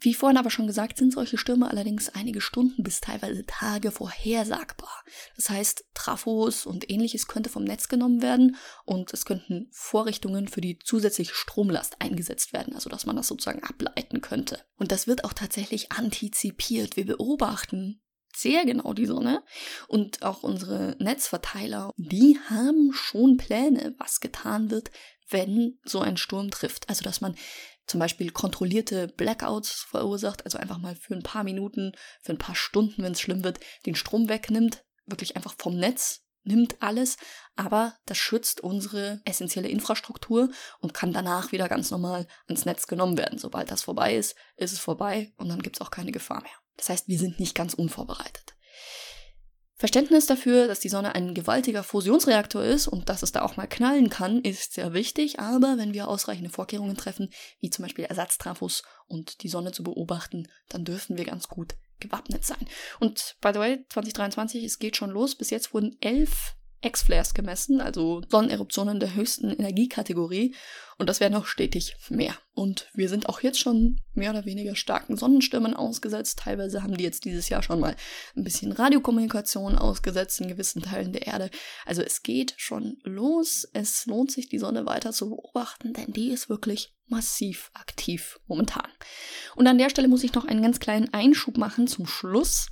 Wie 0.00 0.14
vorhin 0.14 0.36
aber 0.36 0.50
schon 0.50 0.66
gesagt, 0.66 0.98
sind 0.98 1.12
solche 1.12 1.38
Stürme 1.38 1.68
allerdings 1.68 2.08
einige 2.10 2.40
Stunden 2.40 2.82
bis 2.82 3.00
teilweise 3.00 3.44
Tage 3.46 3.90
vorhersagbar. 3.90 5.02
Das 5.34 5.50
heißt, 5.50 5.86
Trafos 5.94 6.66
und 6.66 6.88
ähnliches 6.88 7.26
könnte 7.26 7.50
vom 7.50 7.64
Netz 7.64 7.88
genommen 7.88 8.22
werden 8.22 8.56
und 8.84 9.12
es 9.12 9.24
könnten 9.24 9.68
Vorrichtungen 9.72 10.46
für 10.46 10.60
die 10.60 10.78
zusätzliche 10.78 11.34
Stromlast 11.34 11.96
eingesetzt 12.00 12.52
werden, 12.52 12.74
also 12.74 12.88
dass 12.88 13.06
man 13.06 13.16
das 13.16 13.26
sozusagen 13.26 13.64
ableiten 13.64 14.20
könnte. 14.20 14.60
Und 14.76 14.92
das 14.92 15.08
wird 15.08 15.24
auch 15.24 15.32
tatsächlich 15.32 15.90
antizipiert. 15.90 16.96
Wir 16.96 17.06
beobachten 17.06 18.00
sehr 18.36 18.64
genau 18.64 18.92
die 18.92 19.06
Sonne 19.06 19.42
und 19.88 20.22
auch 20.22 20.44
unsere 20.44 20.96
Netzverteiler, 21.00 21.92
die 21.96 22.38
haben 22.48 22.92
schon 22.92 23.36
Pläne, 23.36 23.96
was 23.98 24.20
getan 24.20 24.70
wird, 24.70 24.90
wenn 25.28 25.78
so 25.84 26.00
ein 26.00 26.16
Sturm 26.16 26.50
trifft. 26.50 26.88
Also 26.88 27.02
dass 27.02 27.20
man 27.20 27.34
zum 27.88 28.00
Beispiel 28.00 28.30
kontrollierte 28.30 29.08
Blackouts 29.08 29.86
verursacht, 29.88 30.44
also 30.44 30.58
einfach 30.58 30.78
mal 30.78 30.94
für 30.94 31.14
ein 31.14 31.22
paar 31.22 31.42
Minuten, 31.42 31.92
für 32.22 32.32
ein 32.32 32.38
paar 32.38 32.54
Stunden, 32.54 33.02
wenn 33.02 33.12
es 33.12 33.20
schlimm 33.20 33.44
wird, 33.44 33.60
den 33.86 33.94
Strom 33.94 34.28
wegnimmt, 34.28 34.84
wirklich 35.06 35.36
einfach 35.36 35.54
vom 35.58 35.76
Netz, 35.76 36.20
nimmt 36.44 36.76
alles, 36.80 37.16
aber 37.56 37.94
das 38.06 38.18
schützt 38.18 38.60
unsere 38.60 39.20
essentielle 39.24 39.68
Infrastruktur 39.68 40.50
und 40.80 40.94
kann 40.94 41.12
danach 41.12 41.52
wieder 41.52 41.68
ganz 41.68 41.90
normal 41.90 42.26
ans 42.46 42.64
Netz 42.64 42.86
genommen 42.86 43.18
werden. 43.18 43.38
Sobald 43.38 43.70
das 43.70 43.82
vorbei 43.82 44.16
ist, 44.16 44.36
ist 44.56 44.72
es 44.72 44.78
vorbei 44.78 45.32
und 45.36 45.48
dann 45.48 45.62
gibt 45.62 45.76
es 45.76 45.80
auch 45.80 45.90
keine 45.90 46.12
Gefahr 46.12 46.42
mehr. 46.42 46.52
Das 46.76 46.88
heißt, 46.88 47.08
wir 47.08 47.18
sind 47.18 47.40
nicht 47.40 47.54
ganz 47.54 47.74
unvorbereitet. 47.74 48.54
Verständnis 49.78 50.26
dafür, 50.26 50.66
dass 50.66 50.80
die 50.80 50.88
Sonne 50.88 51.14
ein 51.14 51.34
gewaltiger 51.34 51.84
Fusionsreaktor 51.84 52.64
ist 52.64 52.88
und 52.88 53.08
dass 53.08 53.22
es 53.22 53.30
da 53.30 53.42
auch 53.42 53.56
mal 53.56 53.68
knallen 53.68 54.10
kann, 54.10 54.40
ist 54.40 54.74
sehr 54.74 54.92
wichtig, 54.92 55.38
aber 55.38 55.78
wenn 55.78 55.94
wir 55.94 56.08
ausreichende 56.08 56.50
Vorkehrungen 56.50 56.96
treffen, 56.96 57.30
wie 57.60 57.70
zum 57.70 57.84
Beispiel 57.84 58.04
Ersatztrafos 58.04 58.82
und 59.06 59.42
die 59.44 59.48
Sonne 59.48 59.70
zu 59.70 59.84
beobachten, 59.84 60.48
dann 60.68 60.84
dürfen 60.84 61.16
wir 61.16 61.24
ganz 61.24 61.46
gut 61.46 61.76
gewappnet 62.00 62.44
sein. 62.44 62.66
Und 62.98 63.36
by 63.40 63.50
the 63.52 63.60
way, 63.60 63.84
2023, 63.88 64.64
es 64.64 64.80
geht 64.80 64.96
schon 64.96 65.10
los. 65.10 65.36
Bis 65.36 65.50
jetzt 65.50 65.72
wurden 65.72 65.96
elf 66.00 66.56
X-Flares 66.80 67.34
gemessen, 67.34 67.80
also 67.80 68.22
Sonneneruptionen 68.28 69.00
der 69.00 69.14
höchsten 69.14 69.50
Energiekategorie. 69.50 70.54
Und 70.96 71.08
das 71.08 71.20
werden 71.20 71.34
auch 71.34 71.46
stetig 71.46 71.96
mehr. 72.08 72.34
Und 72.54 72.88
wir 72.92 73.08
sind 73.08 73.28
auch 73.28 73.40
jetzt 73.40 73.60
schon 73.60 74.00
mehr 74.14 74.30
oder 74.30 74.44
weniger 74.44 74.74
starken 74.74 75.16
Sonnenstürmen 75.16 75.74
ausgesetzt. 75.74 76.40
Teilweise 76.40 76.82
haben 76.82 76.96
die 76.96 77.04
jetzt 77.04 77.24
dieses 77.24 77.48
Jahr 77.48 77.62
schon 77.62 77.80
mal 77.80 77.94
ein 78.36 78.44
bisschen 78.44 78.72
Radiokommunikation 78.72 79.76
ausgesetzt 79.76 80.40
in 80.40 80.48
gewissen 80.48 80.82
Teilen 80.82 81.12
der 81.12 81.26
Erde. 81.26 81.50
Also 81.86 82.02
es 82.02 82.22
geht 82.22 82.54
schon 82.56 82.98
los. 83.04 83.68
Es 83.72 84.06
lohnt 84.06 84.30
sich, 84.30 84.48
die 84.48 84.58
Sonne 84.58 84.86
weiter 84.86 85.12
zu 85.12 85.30
beobachten, 85.30 85.92
denn 85.92 86.12
die 86.12 86.30
ist 86.30 86.48
wirklich 86.48 86.94
massiv 87.06 87.70
aktiv 87.74 88.38
momentan. 88.46 88.88
Und 89.54 89.66
an 89.66 89.78
der 89.78 89.90
Stelle 89.90 90.08
muss 90.08 90.24
ich 90.24 90.34
noch 90.34 90.44
einen 90.44 90.62
ganz 90.62 90.80
kleinen 90.80 91.12
Einschub 91.14 91.56
machen 91.56 91.86
zum 91.86 92.06
Schluss. 92.06 92.68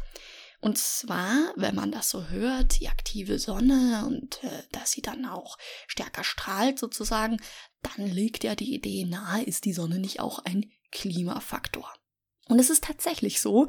Und 0.66 0.78
zwar, 0.78 1.52
wenn 1.54 1.76
man 1.76 1.92
das 1.92 2.10
so 2.10 2.26
hört, 2.26 2.80
die 2.80 2.88
aktive 2.88 3.38
Sonne 3.38 4.04
und 4.04 4.42
äh, 4.42 4.64
dass 4.72 4.90
sie 4.90 5.00
dann 5.00 5.24
auch 5.24 5.58
stärker 5.86 6.24
strahlt 6.24 6.80
sozusagen, 6.80 7.36
dann 7.82 8.04
liegt 8.04 8.42
ja 8.42 8.56
die 8.56 8.74
Idee 8.74 9.04
nahe, 9.04 9.44
ist 9.44 9.64
die 9.64 9.72
Sonne 9.72 10.00
nicht 10.00 10.18
auch 10.18 10.40
ein 10.40 10.68
Klimafaktor. 10.90 11.94
Und 12.48 12.60
es 12.60 12.70
ist 12.70 12.84
tatsächlich 12.84 13.40
so, 13.40 13.66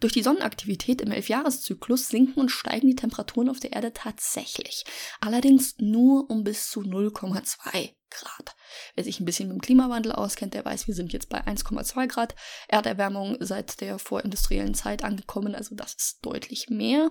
durch 0.00 0.12
die 0.12 0.22
Sonnenaktivität 0.22 1.00
im 1.00 1.10
Elfjahreszyklus 1.10 2.08
sinken 2.08 2.40
und 2.40 2.50
steigen 2.50 2.86
die 2.86 2.96
Temperaturen 2.96 3.48
auf 3.48 3.60
der 3.60 3.72
Erde 3.72 3.92
tatsächlich. 3.92 4.84
Allerdings 5.20 5.76
nur 5.78 6.28
um 6.30 6.44
bis 6.44 6.70
zu 6.70 6.80
0,2 6.80 7.94
Grad. 8.10 8.56
Wer 8.94 9.04
sich 9.04 9.20
ein 9.20 9.24
bisschen 9.24 9.48
mit 9.48 9.56
dem 9.56 9.60
Klimawandel 9.60 10.12
auskennt, 10.12 10.54
der 10.54 10.64
weiß, 10.64 10.86
wir 10.86 10.94
sind 10.94 11.12
jetzt 11.12 11.28
bei 11.28 11.46
1,2 11.46 12.06
Grad 12.06 12.34
Erderwärmung 12.66 13.36
seit 13.40 13.80
der 13.80 13.98
vorindustriellen 13.98 14.74
Zeit 14.74 15.04
angekommen, 15.04 15.54
also 15.54 15.74
das 15.74 15.94
ist 15.94 16.18
deutlich 16.22 16.68
mehr. 16.68 17.10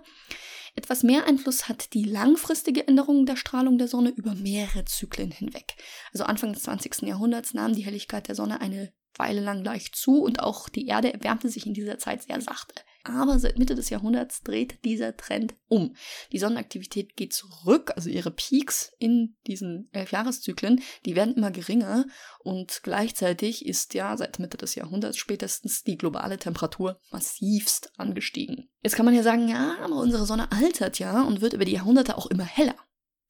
Etwas 0.76 1.04
mehr 1.04 1.26
Einfluss 1.26 1.68
hat 1.68 1.94
die 1.94 2.04
langfristige 2.04 2.88
Änderung 2.88 3.26
der 3.26 3.36
Strahlung 3.36 3.78
der 3.78 3.88
Sonne 3.88 4.10
über 4.10 4.36
mehrere 4.36 4.86
Zyklen 4.86 5.32
hinweg. 5.32 5.76
Also 6.14 6.24
Anfang 6.24 6.54
des 6.54 6.64
20. 6.64 7.04
Jahrhunderts 7.04 7.54
nahm 7.54 7.74
die 7.74 7.86
Helligkeit 7.86 8.28
der 8.28 8.36
Sonne 8.36 8.62
eine 8.62 8.94
Weile 9.20 9.42
lang 9.42 9.64
leicht 9.64 9.96
zu 9.96 10.22
und 10.24 10.40
auch 10.42 10.70
die 10.70 10.88
Erde 10.88 11.14
erwärmte 11.14 11.50
sich 11.50 11.66
in 11.66 11.74
dieser 11.74 11.98
Zeit 11.98 12.24
sehr 12.24 12.42
sachte. 12.42 12.82
Aber 13.04 13.40
seit 13.40 13.58
Mitte 13.58 13.74
des 13.74 13.90
Jahrhunderts 13.90 14.42
dreht 14.44 14.84
dieser 14.84 15.16
Trend 15.16 15.56
um. 15.70 15.96
Die 16.34 16.40
Sonnenaktivität 16.40 17.16
geht 17.16 17.34
zurück, 17.34 17.94
also 17.96 18.10
ihre 18.10 18.32
Peaks 18.32 18.92
in 19.00 19.38
diesen 19.48 19.88
Elfjahreszyklen, 19.94 20.82
die 21.06 21.16
werden 21.16 21.36
immer 21.36 21.52
geringer 21.52 22.06
und 22.40 22.82
gleichzeitig 22.84 23.66
ist 23.66 23.94
ja 23.94 24.18
seit 24.18 24.40
Mitte 24.40 24.58
des 24.58 24.76
Jahrhunderts 24.76 25.18
spätestens 25.18 25.84
die 25.84 25.98
globale 25.98 26.38
Temperatur 26.38 27.00
massivst 27.12 27.92
angestiegen. 27.98 28.70
Jetzt 28.84 28.96
kann 28.96 29.06
man 29.06 29.16
ja 29.16 29.24
sagen, 29.24 29.48
ja, 29.48 29.78
aber 29.82 29.96
unsere 29.96 30.26
Sonne 30.26 30.52
altert 30.52 31.00
ja 31.00 31.22
und 31.22 31.40
wird 31.40 31.54
über 31.54 31.66
die 31.66 31.74
Jahrhunderte 31.74 32.18
auch 32.18 32.28
immer 32.28 32.46
heller. 32.46 32.76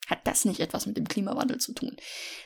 Hat 0.08 0.26
das 0.26 0.45
nicht 0.45 0.62
etwas 0.62 0.86
mit 0.86 0.97
dem 0.97 1.08
Klimawandel 1.08 1.60
zu 1.60 1.73
tun? 1.73 1.97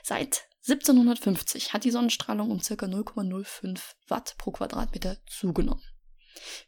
Seit 0.03 0.47
1750 0.67 1.73
hat 1.73 1.83
die 1.83 1.91
Sonnenstrahlung 1.91 2.51
um 2.51 2.59
ca. 2.59 2.73
0,05 2.73 3.79
Watt 4.07 4.35
pro 4.37 4.51
Quadratmeter 4.51 5.17
zugenommen. 5.27 5.83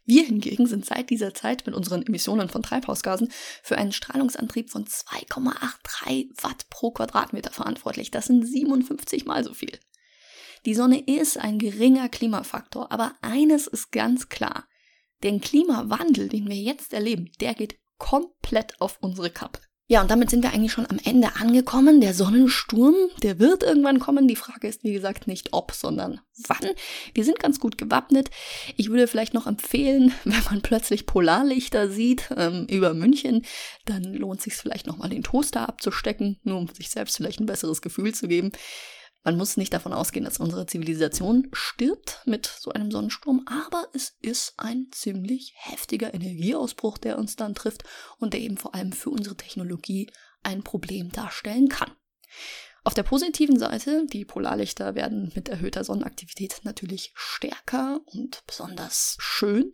Wir 0.04 0.24
hingegen 0.24 0.66
sind 0.66 0.84
seit 0.84 1.10
dieser 1.10 1.32
Zeit 1.32 1.64
mit 1.66 1.74
unseren 1.74 2.04
Emissionen 2.04 2.48
von 2.48 2.62
Treibhausgasen 2.62 3.32
für 3.62 3.78
einen 3.78 3.92
Strahlungsantrieb 3.92 4.70
von 4.70 4.84
2,83 4.84 6.42
Watt 6.42 6.68
pro 6.70 6.90
Quadratmeter 6.90 7.50
verantwortlich. 7.50 8.10
Das 8.10 8.26
sind 8.26 8.46
57 8.46 9.24
mal 9.24 9.42
so 9.44 9.54
viel. 9.54 9.78
Die 10.66 10.74
Sonne 10.74 11.00
ist 11.00 11.38
ein 11.38 11.58
geringer 11.58 12.08
Klimafaktor, 12.08 12.90
aber 12.90 13.14
eines 13.22 13.66
ist 13.66 13.92
ganz 13.92 14.28
klar. 14.28 14.66
Den 15.22 15.40
Klimawandel, 15.40 16.28
den 16.28 16.48
wir 16.48 16.56
jetzt 16.56 16.92
erleben, 16.92 17.30
der 17.40 17.54
geht 17.54 17.78
komplett 17.98 18.80
auf 18.80 18.98
unsere 19.00 19.30
Kappe. 19.30 19.60
Ja, 19.86 20.00
und 20.00 20.10
damit 20.10 20.30
sind 20.30 20.42
wir 20.42 20.50
eigentlich 20.54 20.72
schon 20.72 20.88
am 20.88 20.98
Ende 21.04 21.36
angekommen. 21.36 22.00
Der 22.00 22.14
Sonnensturm, 22.14 22.94
der 23.22 23.38
wird 23.38 23.62
irgendwann 23.62 23.98
kommen. 23.98 24.26
Die 24.26 24.34
Frage 24.34 24.66
ist, 24.66 24.82
wie 24.82 24.94
gesagt, 24.94 25.26
nicht 25.26 25.52
ob, 25.52 25.72
sondern 25.72 26.22
wann. 26.48 26.70
Wir 27.12 27.22
sind 27.22 27.38
ganz 27.38 27.60
gut 27.60 27.76
gewappnet. 27.76 28.30
Ich 28.78 28.88
würde 28.88 29.06
vielleicht 29.06 29.34
noch 29.34 29.46
empfehlen, 29.46 30.14
wenn 30.24 30.42
man 30.44 30.62
plötzlich 30.62 31.04
Polarlichter 31.04 31.90
sieht 31.90 32.30
ähm, 32.34 32.66
über 32.70 32.94
München, 32.94 33.44
dann 33.84 34.04
lohnt 34.14 34.38
es 34.38 34.44
sich 34.44 34.54
vielleicht 34.54 34.86
nochmal 34.86 35.10
den 35.10 35.22
Toaster 35.22 35.68
abzustecken, 35.68 36.40
nur 36.44 36.56
um 36.56 36.68
sich 36.68 36.88
selbst 36.88 37.16
vielleicht 37.16 37.40
ein 37.40 37.46
besseres 37.46 37.82
Gefühl 37.82 38.14
zu 38.14 38.26
geben. 38.26 38.52
Man 39.24 39.38
muss 39.38 39.56
nicht 39.56 39.72
davon 39.72 39.94
ausgehen, 39.94 40.26
dass 40.26 40.38
unsere 40.38 40.66
Zivilisation 40.66 41.48
stirbt 41.54 42.20
mit 42.26 42.46
so 42.46 42.70
einem 42.70 42.90
Sonnensturm, 42.90 43.46
aber 43.46 43.88
es 43.94 44.16
ist 44.20 44.52
ein 44.58 44.88
ziemlich 44.92 45.54
heftiger 45.56 46.12
Energieausbruch, 46.12 46.98
der 46.98 47.18
uns 47.18 47.34
dann 47.34 47.54
trifft 47.54 47.84
und 48.18 48.34
der 48.34 48.40
eben 48.40 48.58
vor 48.58 48.74
allem 48.74 48.92
für 48.92 49.08
unsere 49.08 49.36
Technologie 49.36 50.10
ein 50.42 50.62
Problem 50.62 51.10
darstellen 51.10 51.68
kann. 51.68 51.90
Auf 52.86 52.92
der 52.92 53.02
positiven 53.02 53.58
Seite, 53.58 54.04
die 54.12 54.26
Polarlichter 54.26 54.94
werden 54.94 55.32
mit 55.34 55.48
erhöhter 55.48 55.84
Sonnenaktivität 55.84 56.60
natürlich 56.64 57.12
stärker 57.14 58.00
und 58.04 58.42
besonders 58.46 59.16
schön 59.20 59.72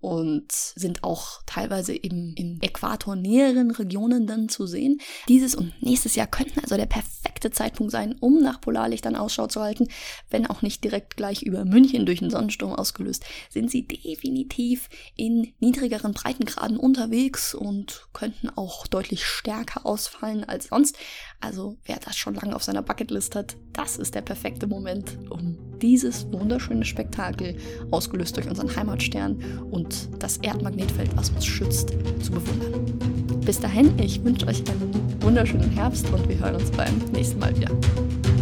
und 0.00 0.52
sind 0.52 1.02
auch 1.02 1.40
teilweise 1.46 1.94
eben 1.94 2.34
in 2.36 2.60
äquatornäheren 2.60 3.70
Regionen 3.70 4.26
dann 4.26 4.50
zu 4.50 4.66
sehen. 4.66 5.00
Dieses 5.26 5.54
und 5.54 5.72
nächstes 5.80 6.16
Jahr 6.16 6.26
könnten 6.26 6.60
also 6.60 6.76
der 6.76 6.84
perfekte 6.84 7.19
Zeitpunkt 7.48 7.92
sein, 7.92 8.16
um 8.20 8.42
nach 8.42 8.60
Polarlichtern 8.60 9.16
Ausschau 9.16 9.46
zu 9.46 9.62
halten, 9.62 9.88
wenn 10.28 10.46
auch 10.46 10.60
nicht 10.60 10.84
direkt 10.84 11.16
gleich 11.16 11.42
über 11.42 11.64
München 11.64 12.04
durch 12.04 12.20
einen 12.20 12.30
Sonnensturm 12.30 12.74
ausgelöst, 12.74 13.24
sind 13.48 13.70
sie 13.70 13.86
definitiv 13.86 14.88
in 15.16 15.54
niedrigeren 15.60 16.12
Breitengraden 16.12 16.76
unterwegs 16.76 17.54
und 17.54 18.08
könnten 18.12 18.50
auch 18.50 18.86
deutlich 18.86 19.24
stärker 19.24 19.86
ausfallen 19.86 20.44
als 20.44 20.66
sonst. 20.66 20.96
Also 21.40 21.78
wer 21.84 21.96
das 21.96 22.16
schon 22.16 22.34
lange 22.34 22.54
auf 22.54 22.62
seiner 22.62 22.82
Bucketlist 22.82 23.34
hat, 23.34 23.56
das 23.72 23.96
ist 23.96 24.14
der 24.14 24.22
perfekte 24.22 24.66
Moment, 24.66 25.16
um 25.30 25.56
dieses 25.80 26.30
wunderschöne 26.30 26.84
Spektakel, 26.84 27.56
ausgelöst 27.90 28.36
durch 28.36 28.48
unseren 28.48 28.74
Heimatstern 28.74 29.42
und 29.70 30.10
das 30.18 30.36
Erdmagnetfeld, 30.38 31.16
was 31.16 31.30
uns 31.30 31.46
schützt, 31.46 31.90
zu 32.22 32.32
bewundern. 32.32 33.40
Bis 33.44 33.58
dahin, 33.58 33.98
ich 33.98 34.22
wünsche 34.22 34.46
euch 34.46 34.62
einen 34.68 35.22
wunderschönen 35.22 35.70
Herbst 35.70 36.08
und 36.10 36.28
wir 36.28 36.38
hören 36.38 36.56
uns 36.56 36.70
beim 36.70 37.00
nächsten 37.30 37.38
Mal 37.38 37.56
wieder. 37.56 38.39